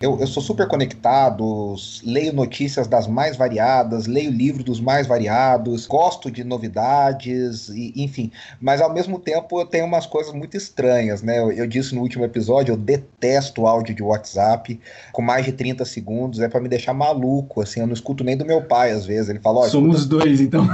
Eu, 0.00 0.18
eu 0.20 0.26
sou 0.26 0.42
super 0.42 0.68
conectado, 0.68 1.74
leio 2.04 2.32
notícias 2.32 2.86
das 2.86 3.06
mais 3.06 3.36
variadas, 3.36 4.06
leio 4.06 4.30
livros 4.30 4.64
dos 4.64 4.80
mais 4.80 5.06
variados, 5.06 5.86
gosto 5.86 6.30
de 6.30 6.44
novidades, 6.44 7.68
e, 7.68 7.92
enfim. 7.96 8.30
Mas 8.60 8.80
ao 8.80 8.92
mesmo 8.92 9.18
tempo 9.18 9.60
eu 9.60 9.66
tenho 9.66 9.84
umas 9.84 10.06
coisas 10.06 10.32
muito 10.32 10.56
estranhas, 10.56 11.20
né? 11.22 11.38
Eu, 11.38 11.50
eu 11.50 11.66
disse 11.66 11.94
no 11.94 12.02
último 12.02 12.24
episódio, 12.24 12.72
eu 12.72 12.76
detesto 12.76 13.66
áudio 13.66 13.94
de 13.94 14.02
WhatsApp 14.02 14.80
com 15.12 15.22
mais 15.22 15.44
de 15.44 15.52
30 15.52 15.84
segundos, 15.84 16.40
é 16.40 16.48
para 16.48 16.60
me 16.60 16.68
deixar 16.68 16.94
maluco, 16.94 17.60
assim, 17.60 17.80
eu 17.80 17.86
não 17.86 17.94
escuto 17.94 18.22
nem 18.22 18.36
do 18.36 18.44
meu 18.44 18.62
pai 18.62 18.92
às 18.92 19.04
vezes. 19.04 19.28
Ele 19.28 19.40
fala, 19.40 19.68
Somos 19.68 20.02
escuta... 20.02 20.24
dois, 20.24 20.40
então. 20.40 20.68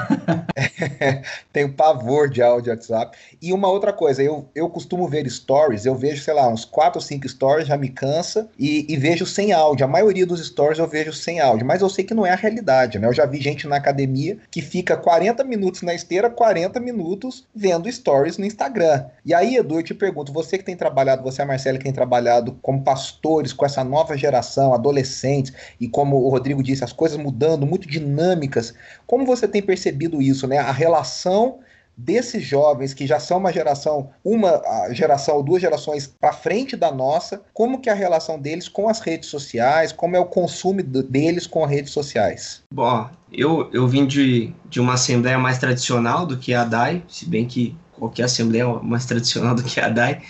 tenho 1.53 1.73
pavor 1.73 2.29
de 2.29 2.43
áudio 2.43 2.65
de 2.65 2.71
WhatsApp. 2.71 3.17
E 3.41 3.53
uma 3.53 3.69
outra 3.69 3.93
coisa, 3.93 4.23
eu, 4.23 4.49
eu 4.55 4.69
costumo 4.69 5.09
ver 5.09 5.29
stories, 5.31 5.87
eu 5.87 5.95
vejo, 5.95 6.23
sei 6.23 6.35
lá, 6.35 6.49
uns 6.49 6.65
4 6.65 6.99
ou 6.99 7.03
5 7.03 7.29
stories, 7.29 7.69
já 7.69 7.77
me 7.77 7.89
cansa, 7.89 8.49
e, 8.59 8.87
e 8.89 8.97
vejo 8.97 9.14
sem 9.25 9.53
áudio. 9.53 9.85
A 9.85 9.89
maioria 9.89 10.27
dos 10.27 10.45
stories 10.45 10.81
eu 10.81 10.89
vejo 10.89 11.13
sem 11.13 11.39
áudio, 11.39 11.65
mas 11.65 11.81
eu 11.81 11.89
sei 11.89 12.03
que 12.03 12.15
não 12.15 12.27
é 12.27 12.31
a 12.31 12.37
realidade, 12.37 12.99
né? 12.99 13.07
Eu 13.07 13.13
já 13.13 13.25
vi 13.25 13.41
gente 13.41 13.69
na 13.69 13.77
academia 13.77 14.37
que 14.51 14.61
fica 14.61 14.97
40 14.97 15.45
minutos 15.45 15.83
na 15.83 15.95
esteira, 15.95 16.29
40 16.29 16.81
minutos 16.81 17.47
vendo 17.55 17.91
stories 17.91 18.37
no 18.37 18.45
Instagram. 18.45 19.05
E 19.25 19.33
aí, 19.33 19.57
Edu, 19.57 19.77
eu 19.77 19.83
te 19.83 19.95
pergunto, 19.95 20.33
você 20.33 20.59
que 20.59 20.65
tem 20.65 20.77
trabalhado, 20.77 21.23
você 21.23 21.43
a 21.43 21.47
Marcela 21.47 21.79
que 21.79 21.85
tem 21.85 21.93
trabalhado 21.93 22.59
como 22.61 22.83
pastores 22.83 23.53
com 23.53 23.65
essa 23.65 23.85
nova 23.85 24.17
geração, 24.17 24.75
adolescentes, 24.75 25.53
e 25.81 25.87
como 25.87 26.17
o 26.17 26.29
Rodrigo 26.29 26.63
disse, 26.63 26.83
as 26.83 26.93
coisas 26.93 27.17
mudando, 27.17 27.65
muito 27.67 27.89
dinâmicas. 27.89 28.75
Como 29.07 29.25
você 29.25 29.47
tem 29.47 29.63
percebido 29.63 30.21
isso, 30.21 30.49
né? 30.49 30.59
A 30.59 30.73
relação 30.73 31.61
desses 31.97 32.43
jovens 32.43 32.93
que 32.93 33.07
já 33.07 33.21
são 33.21 33.39
uma 33.39 33.53
geração, 33.53 34.11
uma 34.25 34.63
geração 34.93 35.37
ou 35.37 35.43
duas 35.43 35.61
gerações 35.61 36.07
para 36.07 36.33
frente 36.33 36.77
da 36.77 36.93
nossa, 36.93 37.43
como 37.53 37.81
que 37.81 37.89
é 37.89 37.93
a 37.93 37.97
relação 37.97 38.39
deles 38.39 38.69
com 38.69 38.89
as 38.89 39.01
redes 39.01 39.29
sociais, 39.29 39.93
como 39.93 40.17
é 40.17 40.21
o 40.21 40.27
consumo 40.27 40.83
deles 40.83 41.47
com 41.47 41.65
as 41.65 41.71
redes 41.71 41.93
sociais? 41.93 42.63
Bom, 42.73 43.09
eu, 43.33 43.71
eu 43.73 43.87
vim 43.87 44.07
de, 44.07 44.53
de 44.69 44.81
uma 44.81 44.95
assembleia 44.95 45.39
mais 45.39 45.59
tradicional 45.59 46.27
do 46.27 46.37
que 46.37 46.53
a 46.53 46.65
DAI, 46.65 47.03
se 47.09 47.27
bem 47.27 47.47
que 47.47 47.77
qualquer 47.93 48.25
assembleia 48.25 48.63
é 48.63 48.83
mais 48.83 49.05
tradicional 49.07 49.55
do 49.55 49.63
que 49.63 49.81
a 49.81 49.89
DAI, 49.89 50.21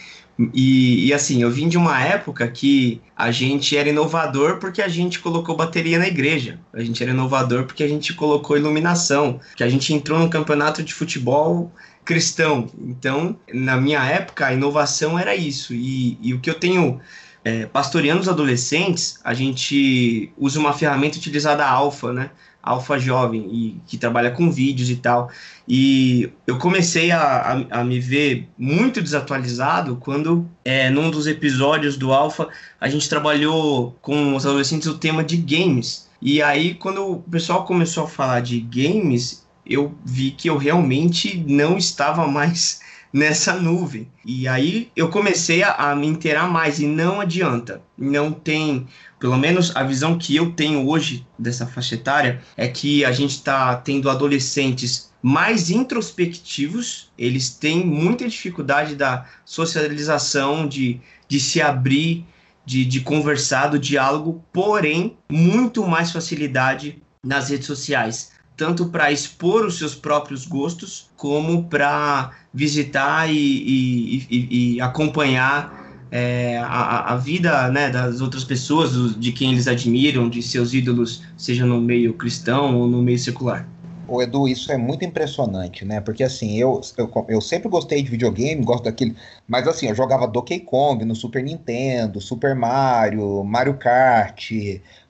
e, 0.52 1.06
e, 1.06 1.14
assim, 1.14 1.42
eu 1.42 1.50
vim 1.50 1.68
de 1.68 1.78
uma 1.78 2.00
época 2.02 2.46
que 2.48 3.00
a 3.16 3.30
gente 3.30 3.76
era 3.76 3.88
inovador 3.88 4.58
porque 4.58 4.82
a 4.82 4.88
gente 4.88 5.20
colocou 5.20 5.56
bateria 5.56 5.98
na 5.98 6.08
igreja. 6.08 6.58
A 6.72 6.82
gente 6.82 7.02
era 7.02 7.12
inovador 7.12 7.64
porque 7.64 7.84
a 7.84 7.88
gente 7.88 8.12
colocou 8.14 8.56
iluminação. 8.56 9.40
Que 9.54 9.62
a 9.62 9.68
gente 9.68 9.94
entrou 9.94 10.18
no 10.18 10.28
campeonato 10.28 10.82
de 10.82 10.92
futebol 10.92 11.72
cristão. 12.04 12.68
Então, 12.78 13.38
na 13.52 13.76
minha 13.76 14.04
época, 14.04 14.46
a 14.46 14.52
inovação 14.52 15.18
era 15.18 15.36
isso. 15.36 15.72
E, 15.72 16.18
e 16.20 16.34
o 16.34 16.40
que 16.40 16.50
eu 16.50 16.54
tenho 16.54 17.00
é, 17.44 17.66
pastoreando 17.66 18.22
os 18.22 18.28
adolescentes, 18.28 19.20
a 19.22 19.34
gente 19.34 20.32
usa 20.36 20.58
uma 20.58 20.72
ferramenta 20.72 21.16
utilizada 21.16 21.64
alfa, 21.64 22.12
né? 22.12 22.30
Alfa 22.64 22.98
Jovem, 22.98 23.46
e 23.52 23.80
que 23.86 23.98
trabalha 23.98 24.30
com 24.30 24.50
vídeos 24.50 24.88
e 24.88 24.96
tal. 24.96 25.30
E 25.68 26.30
eu 26.46 26.58
comecei 26.58 27.10
a, 27.10 27.20
a, 27.20 27.80
a 27.80 27.84
me 27.84 28.00
ver 28.00 28.48
muito 28.58 29.02
desatualizado 29.02 29.96
quando, 29.96 30.48
é, 30.64 30.88
num 30.88 31.10
dos 31.10 31.26
episódios 31.26 31.96
do 31.96 32.12
Alfa, 32.12 32.48
a 32.80 32.88
gente 32.88 33.08
trabalhou 33.08 33.94
com 34.00 34.34
os 34.34 34.46
adolescentes 34.46 34.88
o 34.88 34.98
tema 34.98 35.22
de 35.22 35.36
games. 35.36 36.08
E 36.22 36.42
aí, 36.42 36.74
quando 36.74 37.06
o 37.06 37.22
pessoal 37.22 37.64
começou 37.64 38.04
a 38.04 38.08
falar 38.08 38.40
de 38.40 38.60
games, 38.60 39.46
eu 39.66 39.94
vi 40.04 40.30
que 40.30 40.48
eu 40.48 40.56
realmente 40.56 41.44
não 41.46 41.76
estava 41.76 42.26
mais 42.28 42.80
nessa 43.14 43.52
nuvem. 43.54 44.08
E 44.24 44.48
aí 44.48 44.90
eu 44.96 45.08
comecei 45.08 45.62
a, 45.62 45.72
a, 45.72 45.94
me 45.94 46.08
inteirar 46.08 46.50
mais 46.50 46.80
e 46.80 46.86
não 46.86 47.20
adianta. 47.20 47.80
Não 47.96 48.32
tem, 48.32 48.88
pelo 49.24 49.38
menos 49.38 49.74
a 49.74 49.82
visão 49.82 50.18
que 50.18 50.36
eu 50.36 50.52
tenho 50.52 50.86
hoje 50.86 51.26
dessa 51.38 51.66
faixa 51.66 51.94
etária 51.94 52.42
é 52.58 52.68
que 52.68 53.06
a 53.06 53.10
gente 53.10 53.30
está 53.30 53.74
tendo 53.74 54.10
adolescentes 54.10 55.10
mais 55.22 55.70
introspectivos, 55.70 57.10
eles 57.16 57.48
têm 57.48 57.86
muita 57.86 58.28
dificuldade 58.28 58.94
da 58.94 59.24
socialização, 59.42 60.68
de, 60.68 61.00
de 61.26 61.40
se 61.40 61.62
abrir, 61.62 62.26
de, 62.66 62.84
de 62.84 63.00
conversar, 63.00 63.68
do 63.68 63.78
diálogo, 63.78 64.44
porém, 64.52 65.16
muito 65.32 65.86
mais 65.86 66.12
facilidade 66.12 67.02
nas 67.24 67.48
redes 67.48 67.66
sociais 67.66 68.34
tanto 68.56 68.86
para 68.86 69.10
expor 69.10 69.66
os 69.66 69.78
seus 69.78 69.96
próprios 69.96 70.46
gostos, 70.46 71.10
como 71.16 71.64
para 71.64 72.30
visitar 72.52 73.28
e, 73.28 73.36
e, 73.36 74.26
e, 74.30 74.74
e 74.74 74.80
acompanhar 74.80 75.83
é, 76.10 76.58
a, 76.58 77.12
a, 77.12 77.16
vida 77.16 77.68
né, 77.70 77.90
das 77.90 78.20
outras 78.20 78.44
pessoas, 78.44 79.18
de 79.18 79.32
quem 79.32 79.52
eles 79.52 79.66
admiram, 79.66 80.28
de 80.28 80.42
seus 80.42 80.72
ídolos, 80.72 81.22
seja 81.36 81.66
no 81.66 81.80
meio 81.80 82.14
cristão 82.14 82.78
ou 82.78 82.86
no 82.86 83.02
meio 83.02 83.18
secular. 83.18 83.66
O 84.06 84.20
Edu, 84.20 84.46
isso 84.46 84.70
é 84.70 84.76
muito 84.76 85.04
impressionante, 85.04 85.84
né? 85.84 85.98
Porque 86.00 86.22
assim, 86.22 86.58
eu, 86.58 86.80
eu, 86.98 87.10
eu 87.28 87.40
sempre 87.40 87.70
gostei 87.70 88.02
de 88.02 88.10
videogame, 88.10 88.62
gosto 88.62 88.84
daquele. 88.84 89.16
Mas 89.48 89.66
assim, 89.66 89.88
eu 89.88 89.94
jogava 89.94 90.28
Donkey 90.28 90.60
Kong 90.60 91.04
no 91.06 91.14
Super 91.14 91.42
Nintendo, 91.42 92.20
Super 92.20 92.54
Mario, 92.54 93.42
Mario 93.42 93.74
Kart, 93.74 94.50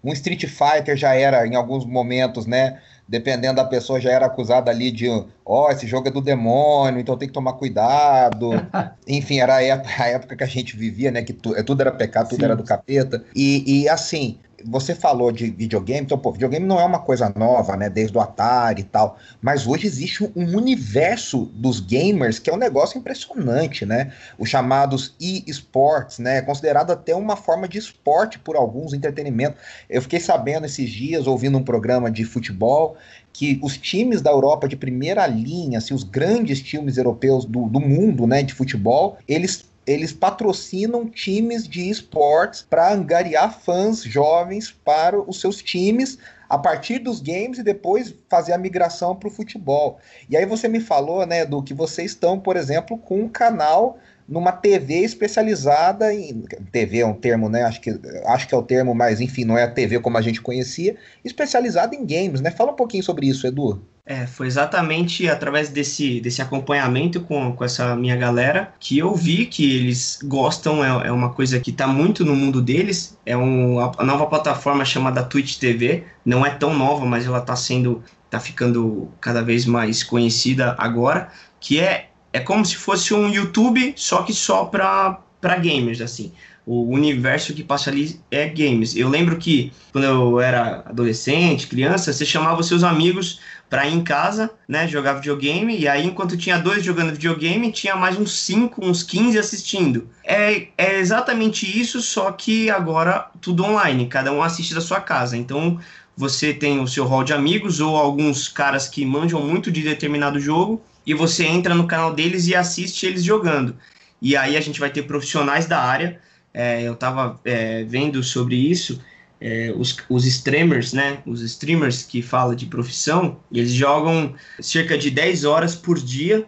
um 0.02 0.12
Street 0.12 0.46
Fighter 0.46 0.96
já 0.96 1.12
era, 1.12 1.44
em 1.46 1.56
alguns 1.56 1.84
momentos, 1.84 2.46
né? 2.46 2.80
Dependendo 3.06 3.56
da 3.56 3.64
pessoa, 3.64 4.00
já 4.00 4.10
era 4.10 4.26
acusada 4.26 4.70
ali 4.70 4.90
de, 4.90 5.08
ó, 5.08 5.26
oh, 5.44 5.70
esse 5.70 5.86
jogo 5.86 6.08
é 6.08 6.10
do 6.10 6.20
demônio, 6.20 7.00
então 7.00 7.16
tem 7.16 7.28
que 7.28 7.34
tomar 7.34 7.54
cuidado. 7.54 8.50
Enfim, 9.06 9.38
era 9.38 9.56
a 9.56 9.62
época, 9.62 10.02
a 10.02 10.06
época, 10.06 10.36
que 10.36 10.44
a 10.44 10.46
gente 10.46 10.76
vivia, 10.76 11.10
né? 11.10 11.22
Que 11.22 11.32
tu, 11.32 11.54
tudo 11.64 11.80
era 11.80 11.92
pecado, 11.92 12.28
tudo 12.28 12.40
Sim. 12.40 12.44
era 12.44 12.56
do 12.56 12.64
capeta. 12.64 13.24
E, 13.34 13.82
e 13.82 13.88
assim, 13.88 14.38
você 14.64 14.94
falou 14.94 15.30
de 15.30 15.50
videogame, 15.50 16.00
então, 16.00 16.18
pô, 16.18 16.32
videogame 16.32 16.64
não 16.66 16.80
é 16.80 16.84
uma 16.84 16.98
coisa 16.98 17.32
nova, 17.36 17.76
né? 17.76 17.90
Desde 17.90 18.16
o 18.16 18.20
Atari 18.20 18.80
e 18.80 18.84
tal. 18.84 19.18
Mas 19.40 19.66
hoje 19.66 19.86
existe 19.86 20.24
um 20.34 20.56
universo 20.56 21.46
dos 21.54 21.80
gamers 21.80 22.38
que 22.38 22.48
é 22.48 22.52
um 22.52 22.58
negócio 22.58 22.98
impressionante, 22.98 23.84
né? 23.84 24.12
Os 24.38 24.48
chamados 24.48 25.14
e-sports, 25.20 26.18
né? 26.18 26.40
Considerado 26.42 26.90
até 26.90 27.14
uma 27.14 27.36
forma 27.36 27.68
de 27.68 27.78
esporte 27.78 28.38
por 28.38 28.56
alguns, 28.56 28.92
entretenimento. 28.92 29.56
Eu 29.88 30.00
fiquei 30.02 30.20
sabendo 30.20 30.66
esses 30.66 30.88
dias, 30.90 31.26
ouvindo 31.26 31.58
um 31.58 31.62
programa 31.62 32.10
de 32.10 32.24
futebol, 32.24 32.96
que 33.32 33.58
os 33.62 33.76
times 33.76 34.22
da 34.22 34.30
Europa 34.30 34.68
de 34.68 34.76
primeira 34.76 35.26
linha, 35.26 35.78
assim, 35.78 35.92
os 35.92 36.04
grandes 36.04 36.62
times 36.62 36.96
europeus 36.96 37.44
do, 37.44 37.68
do 37.68 37.80
mundo, 37.80 38.26
né, 38.26 38.42
de 38.42 38.54
futebol, 38.54 39.18
eles 39.26 39.64
eles 39.86 40.12
patrocinam 40.12 41.08
times 41.08 41.68
de 41.68 41.88
esportes 41.88 42.62
para 42.62 42.92
angariar 42.92 43.58
fãs 43.60 44.02
jovens 44.02 44.70
para 44.70 45.20
os 45.20 45.40
seus 45.40 45.62
times 45.62 46.18
a 46.48 46.58
partir 46.58 46.98
dos 46.98 47.20
games 47.20 47.58
e 47.58 47.62
depois 47.62 48.14
fazer 48.28 48.52
a 48.52 48.58
migração 48.58 49.16
para 49.16 49.28
o 49.28 49.30
futebol. 49.30 49.98
E 50.28 50.36
aí 50.36 50.46
você 50.46 50.68
me 50.68 50.80
falou, 50.80 51.26
né, 51.26 51.44
do 51.44 51.62
que 51.62 51.74
vocês 51.74 52.12
estão, 52.12 52.38
por 52.38 52.56
exemplo, 52.56 52.96
com 52.98 53.22
um 53.22 53.28
canal 53.28 53.98
numa 54.26 54.52
TV 54.52 55.00
especializada 55.00 56.12
em 56.14 56.44
TV 56.72 57.00
é 57.00 57.06
um 57.06 57.12
termo, 57.12 57.48
né? 57.48 57.62
Acho 57.64 57.80
que 57.80 57.90
acho 58.24 58.48
que 58.48 58.54
é 58.54 58.58
o 58.58 58.62
termo, 58.62 58.94
mas 58.94 59.20
enfim, 59.20 59.44
não 59.44 59.58
é 59.58 59.64
a 59.64 59.70
TV 59.70 60.00
como 60.00 60.16
a 60.16 60.22
gente 60.22 60.40
conhecia, 60.40 60.96
especializada 61.22 61.94
em 61.94 62.06
games, 62.06 62.40
né? 62.40 62.50
Fala 62.50 62.72
um 62.72 62.76
pouquinho 62.76 63.02
sobre 63.02 63.28
isso, 63.28 63.46
Edu. 63.46 63.82
É, 64.06 64.26
foi 64.26 64.46
exatamente 64.46 65.26
através 65.30 65.70
desse, 65.70 66.20
desse 66.20 66.42
acompanhamento 66.42 67.22
com, 67.22 67.56
com 67.56 67.64
essa 67.64 67.96
minha 67.96 68.14
galera 68.14 68.74
que 68.78 68.98
eu 68.98 69.14
vi 69.14 69.46
que 69.46 69.76
eles 69.76 70.18
gostam, 70.22 70.84
é, 70.84 71.08
é 71.08 71.10
uma 71.10 71.32
coisa 71.32 71.58
que 71.58 71.70
está 71.70 71.86
muito 71.86 72.22
no 72.22 72.36
mundo 72.36 72.60
deles. 72.60 73.18
É 73.24 73.34
um, 73.34 73.80
a 73.80 74.04
nova 74.04 74.26
plataforma 74.26 74.84
chamada 74.84 75.22
Twitch 75.24 75.56
TV, 75.56 76.04
não 76.22 76.44
é 76.44 76.50
tão 76.50 76.74
nova, 76.76 77.06
mas 77.06 77.24
ela 77.24 77.38
está 77.38 77.56
sendo, 77.56 78.04
está 78.26 78.38
ficando 78.38 79.10
cada 79.22 79.42
vez 79.42 79.64
mais 79.64 80.02
conhecida 80.02 80.74
agora, 80.76 81.30
que 81.58 81.80
é, 81.80 82.10
é 82.30 82.40
como 82.40 82.62
se 82.62 82.76
fosse 82.76 83.14
um 83.14 83.30
YouTube, 83.30 83.94
só 83.96 84.22
que 84.22 84.34
só 84.34 84.66
para 84.66 85.56
gamers, 85.62 86.02
assim 86.02 86.30
o 86.66 86.90
universo 86.90 87.52
que 87.52 87.62
passa 87.62 87.90
ali 87.90 88.18
é 88.30 88.48
games. 88.48 88.96
Eu 88.96 89.08
lembro 89.08 89.36
que 89.36 89.72
quando 89.92 90.04
eu 90.04 90.40
era 90.40 90.82
adolescente, 90.86 91.66
criança, 91.66 92.12
você 92.12 92.24
chamava 92.24 92.60
os 92.60 92.68
seus 92.68 92.82
amigos 92.82 93.40
para 93.68 93.86
ir 93.86 93.94
em 93.94 94.04
casa, 94.04 94.50
né, 94.68 94.86
jogar 94.86 95.14
videogame, 95.14 95.76
e 95.76 95.88
aí 95.88 96.06
enquanto 96.06 96.36
tinha 96.36 96.58
dois 96.58 96.84
jogando 96.84 97.12
videogame, 97.12 97.72
tinha 97.72 97.96
mais 97.96 98.16
uns 98.16 98.38
5, 98.38 98.84
uns 98.84 99.02
15 99.02 99.38
assistindo. 99.38 100.08
É, 100.22 100.68
é 100.76 100.98
exatamente 100.98 101.66
isso, 101.80 102.00
só 102.00 102.30
que 102.30 102.70
agora 102.70 103.30
tudo 103.40 103.64
online, 103.64 104.06
cada 104.06 104.32
um 104.32 104.42
assiste 104.42 104.74
da 104.74 104.80
sua 104.80 105.00
casa. 105.00 105.36
Então 105.36 105.80
você 106.16 106.54
tem 106.54 106.78
o 106.80 106.86
seu 106.86 107.04
hall 107.04 107.24
de 107.24 107.32
amigos 107.32 107.80
ou 107.80 107.96
alguns 107.96 108.46
caras 108.48 108.88
que 108.88 109.04
manjam 109.04 109.40
muito 109.40 109.72
de 109.72 109.82
determinado 109.82 110.38
jogo, 110.38 110.82
e 111.06 111.12
você 111.12 111.44
entra 111.44 111.74
no 111.74 111.86
canal 111.86 112.14
deles 112.14 112.46
e 112.46 112.54
assiste 112.54 113.04
eles 113.04 113.24
jogando. 113.24 113.76
E 114.22 114.36
aí 114.36 114.56
a 114.56 114.60
gente 114.60 114.80
vai 114.80 114.90
ter 114.90 115.02
profissionais 115.02 115.66
da 115.66 115.80
área. 115.82 116.18
É, 116.52 116.82
eu 116.82 116.94
estava 116.94 117.38
é, 117.44 117.84
vendo 117.84 118.22
sobre 118.22 118.54
isso 118.56 119.00
é, 119.40 119.72
os, 119.76 119.96
os 120.08 120.24
streamers, 120.26 120.92
né? 120.92 121.22
Os 121.26 121.40
streamers 121.42 122.02
que 122.02 122.22
falam 122.22 122.54
de 122.54 122.66
profissão, 122.66 123.38
eles 123.52 123.72
jogam 123.72 124.34
cerca 124.60 124.96
de 124.96 125.10
10 125.10 125.44
horas 125.44 125.74
por 125.74 125.98
dia, 125.98 126.46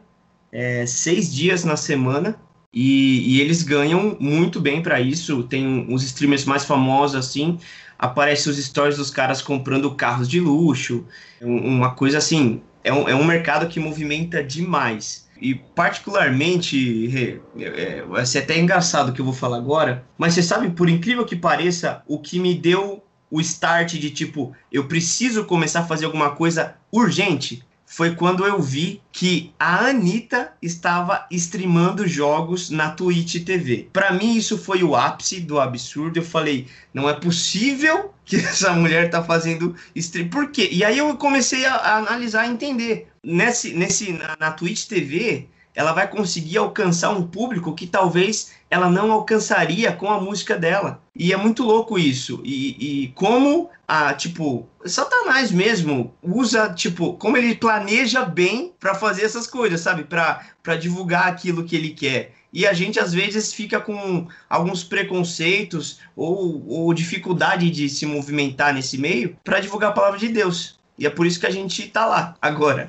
é, 0.53 0.87
6 0.87 1.35
dias 1.35 1.65
na 1.65 1.77
semana, 1.77 2.37
E, 2.73 3.37
e 3.37 3.41
eles 3.41 3.63
ganham 3.63 4.17
muito 4.21 4.61
bem 4.61 4.83
para 4.83 5.01
isso. 5.01 5.43
Tem 5.45 5.87
os 5.93 6.03
streamers 6.05 6.45
mais 6.45 6.65
famosos 6.65 7.17
assim, 7.17 7.59
aparecem 7.99 8.53
os 8.53 8.59
stories 8.59 8.99
dos 8.99 9.11
caras 9.11 9.41
comprando 9.43 9.95
carros 9.95 10.29
de 10.29 10.41
luxo, 10.41 11.07
uma 11.41 11.95
coisa 11.95 12.19
assim. 12.19 12.63
É 12.85 12.93
um, 12.93 13.09
é 13.09 13.15
um 13.15 13.25
mercado 13.25 13.69
que 13.69 13.81
movimenta 13.81 14.43
demais. 14.45 15.26
E 15.41 15.55
particularmente, 15.55 17.39
é, 17.59 18.03
vai 18.03 18.25
ser 18.25 18.39
até 18.39 18.59
engraçado 18.59 19.11
o 19.11 19.13
que 19.13 19.21
eu 19.21 19.25
vou 19.25 19.35
falar 19.35 19.59
agora, 19.59 20.05
mas 20.17 20.35
você 20.35 20.43
sabe, 20.43 20.71
por 20.71 20.89
incrível 20.89 21.25
que 21.25 21.37
pareça, 21.37 22.03
o 22.07 22.19
que 22.19 22.39
me 22.39 22.55
deu 22.55 23.03
o 23.31 23.41
start 23.41 23.95
de 23.95 24.11
tipo, 24.11 24.55
eu 24.71 24.87
preciso 24.87 25.45
começar 25.45 25.81
a 25.81 25.87
fazer 25.87 26.05
alguma 26.07 26.31
coisa 26.31 26.77
urgente 26.93 27.63
foi 27.87 28.17
quando 28.17 28.45
eu 28.45 28.61
vi 28.61 29.01
que 29.13 29.55
a 29.59 29.87
Anitta 29.87 30.53
estava 30.61 31.25
streamando 31.31 32.07
jogos 32.07 32.69
na 32.69 32.91
Twitch 32.91 33.45
TV. 33.45 33.89
Para 33.93 34.13
mim, 34.13 34.37
isso 34.37 34.59
foi 34.59 34.83
o 34.83 34.97
ápice 34.97 35.41
do 35.41 35.61
absurdo. 35.61 36.19
Eu 36.19 36.25
falei, 36.25 36.67
não 36.93 37.09
é 37.09 37.15
possível 37.15 38.13
que 38.25 38.37
essa 38.43 38.73
mulher 38.73 39.09
tá 39.09 39.23
fazendo 39.23 39.75
stream. 39.95 40.29
Por 40.29 40.51
quê? 40.51 40.69
E 40.73 40.85
aí 40.85 40.99
eu 40.99 41.17
comecei 41.17 41.65
a, 41.65 41.77
a 41.77 41.97
analisar 41.99 42.47
e 42.47 42.51
entender. 42.51 43.09
Nesse, 43.23 43.73
nesse, 43.73 44.13
na, 44.13 44.37
na 44.39 44.51
Twitch 44.51 44.87
TV, 44.87 45.49
ela 45.77 45.93
vai 45.93 46.09
conseguir 46.09 46.57
alcançar 46.57 47.11
um 47.11 47.27
público 47.27 47.75
que 47.75 47.87
talvez 47.87 48.53
ela 48.71 48.91
não 48.91 49.13
alcançaria 49.13 49.93
com 49.93 50.11
a 50.11 50.19
música 50.19 50.57
dela. 50.57 51.03
E 51.15 51.35
é 51.35 51.37
muito 51.37 51.63
louco 51.63 51.99
isso. 51.99 52.41
E, 52.43 53.05
e 53.05 53.09
como 53.09 53.69
a, 53.87 54.15
tipo, 54.15 54.67
Satanás 54.87 55.53
mesmo 55.53 56.15
usa, 56.23 56.73
tipo, 56.73 57.13
como 57.19 57.37
ele 57.37 57.55
planeja 57.55 58.25
bem 58.25 58.73
para 58.81 58.95
fazer 58.95 59.25
essas 59.25 59.47
coisas, 59.47 59.83
sabe? 59.83 60.05
Para 60.05 60.77
divulgar 60.77 61.29
aquilo 61.29 61.65
que 61.65 61.77
ele 61.77 61.91
quer. 61.91 62.33
E 62.51 62.67
a 62.67 62.73
gente 62.73 62.99
às 62.99 63.13
vezes 63.13 63.53
fica 63.53 63.79
com 63.79 64.27
alguns 64.49 64.83
preconceitos 64.83 66.01
ou, 66.17 66.67
ou 66.67 66.95
dificuldade 66.95 67.69
de 67.69 67.87
se 67.91 68.07
movimentar 68.07 68.73
nesse 68.73 68.97
meio 68.97 69.37
para 69.45 69.61
divulgar 69.61 69.91
a 69.91 69.95
palavra 69.95 70.19
de 70.19 70.29
Deus. 70.29 70.79
E 70.99 71.07
é 71.07 71.11
por 71.11 71.27
isso 71.27 71.39
que 71.39 71.47
a 71.47 71.51
gente 71.51 71.87
tá 71.89 72.07
lá 72.07 72.35
agora. 72.41 72.89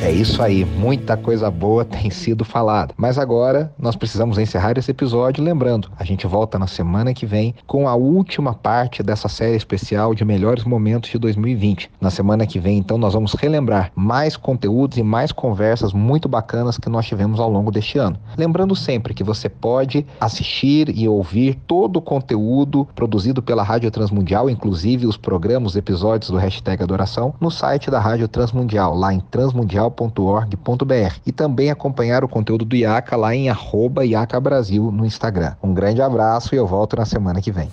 É 0.00 0.12
isso 0.12 0.40
aí, 0.40 0.64
muita 0.64 1.16
coisa 1.16 1.50
boa 1.50 1.82
tem 1.84 2.08
sido 2.08 2.44
falada. 2.44 2.94
Mas 2.96 3.18
agora 3.18 3.72
nós 3.76 3.96
precisamos 3.96 4.38
encerrar 4.38 4.78
esse 4.78 4.92
episódio 4.92 5.42
lembrando, 5.42 5.90
a 5.98 6.04
gente 6.04 6.24
volta 6.24 6.56
na 6.56 6.68
semana 6.68 7.12
que 7.12 7.26
vem 7.26 7.52
com 7.66 7.88
a 7.88 7.96
última 7.96 8.54
parte 8.54 9.02
dessa 9.02 9.28
série 9.28 9.56
especial 9.56 10.14
de 10.14 10.24
melhores 10.24 10.62
momentos 10.62 11.10
de 11.10 11.18
2020. 11.18 11.90
Na 12.00 12.10
semana 12.10 12.46
que 12.46 12.60
vem, 12.60 12.78
então, 12.78 12.96
nós 12.96 13.12
vamos 13.12 13.34
relembrar 13.34 13.90
mais 13.94 14.36
conteúdos 14.36 14.98
e 14.98 15.02
mais 15.02 15.32
conversas 15.32 15.92
muito 15.92 16.28
bacanas 16.28 16.78
que 16.78 16.88
nós 16.88 17.04
tivemos 17.04 17.40
ao 17.40 17.50
longo 17.50 17.72
deste 17.72 17.98
ano. 17.98 18.16
Lembrando 18.36 18.76
sempre 18.76 19.12
que 19.12 19.24
você 19.24 19.48
pode 19.48 20.06
assistir 20.20 20.96
e 20.96 21.08
ouvir 21.08 21.56
todo 21.66 21.96
o 21.96 22.02
conteúdo 22.02 22.86
produzido 22.94 23.42
pela 23.42 23.64
Rádio 23.64 23.90
Transmundial, 23.90 24.48
inclusive 24.48 25.06
os 25.08 25.16
programas, 25.16 25.72
os 25.72 25.76
episódios 25.76 26.30
do 26.30 26.36
hashtag 26.36 26.84
Adoração, 26.84 27.34
no 27.40 27.50
site 27.50 27.90
da 27.90 27.98
Rádio 27.98 28.28
Transmundial, 28.28 28.94
lá 28.94 29.12
em 29.12 29.18
transmundial 29.18 29.87
diaca.org.br 29.88 31.16
e 31.26 31.32
também 31.32 31.70
acompanhar 31.70 32.24
o 32.24 32.28
conteúdo 32.28 32.64
do 32.64 32.76
IACA 32.76 33.16
lá 33.16 33.34
em 33.34 33.48
arroba 33.48 34.04
IACA 34.04 34.40
Brasil 34.40 34.90
no 34.92 35.04
Instagram. 35.04 35.54
Um 35.62 35.72
grande 35.72 36.02
abraço 36.02 36.54
e 36.54 36.58
eu 36.58 36.66
volto 36.66 36.96
na 36.96 37.04
semana 37.04 37.40
que 37.40 37.50
vem. 37.50 37.70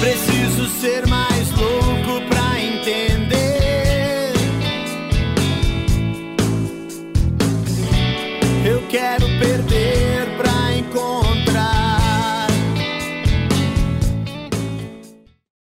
Preciso 0.00 0.66
ser 0.80 1.06
mais 1.06 1.33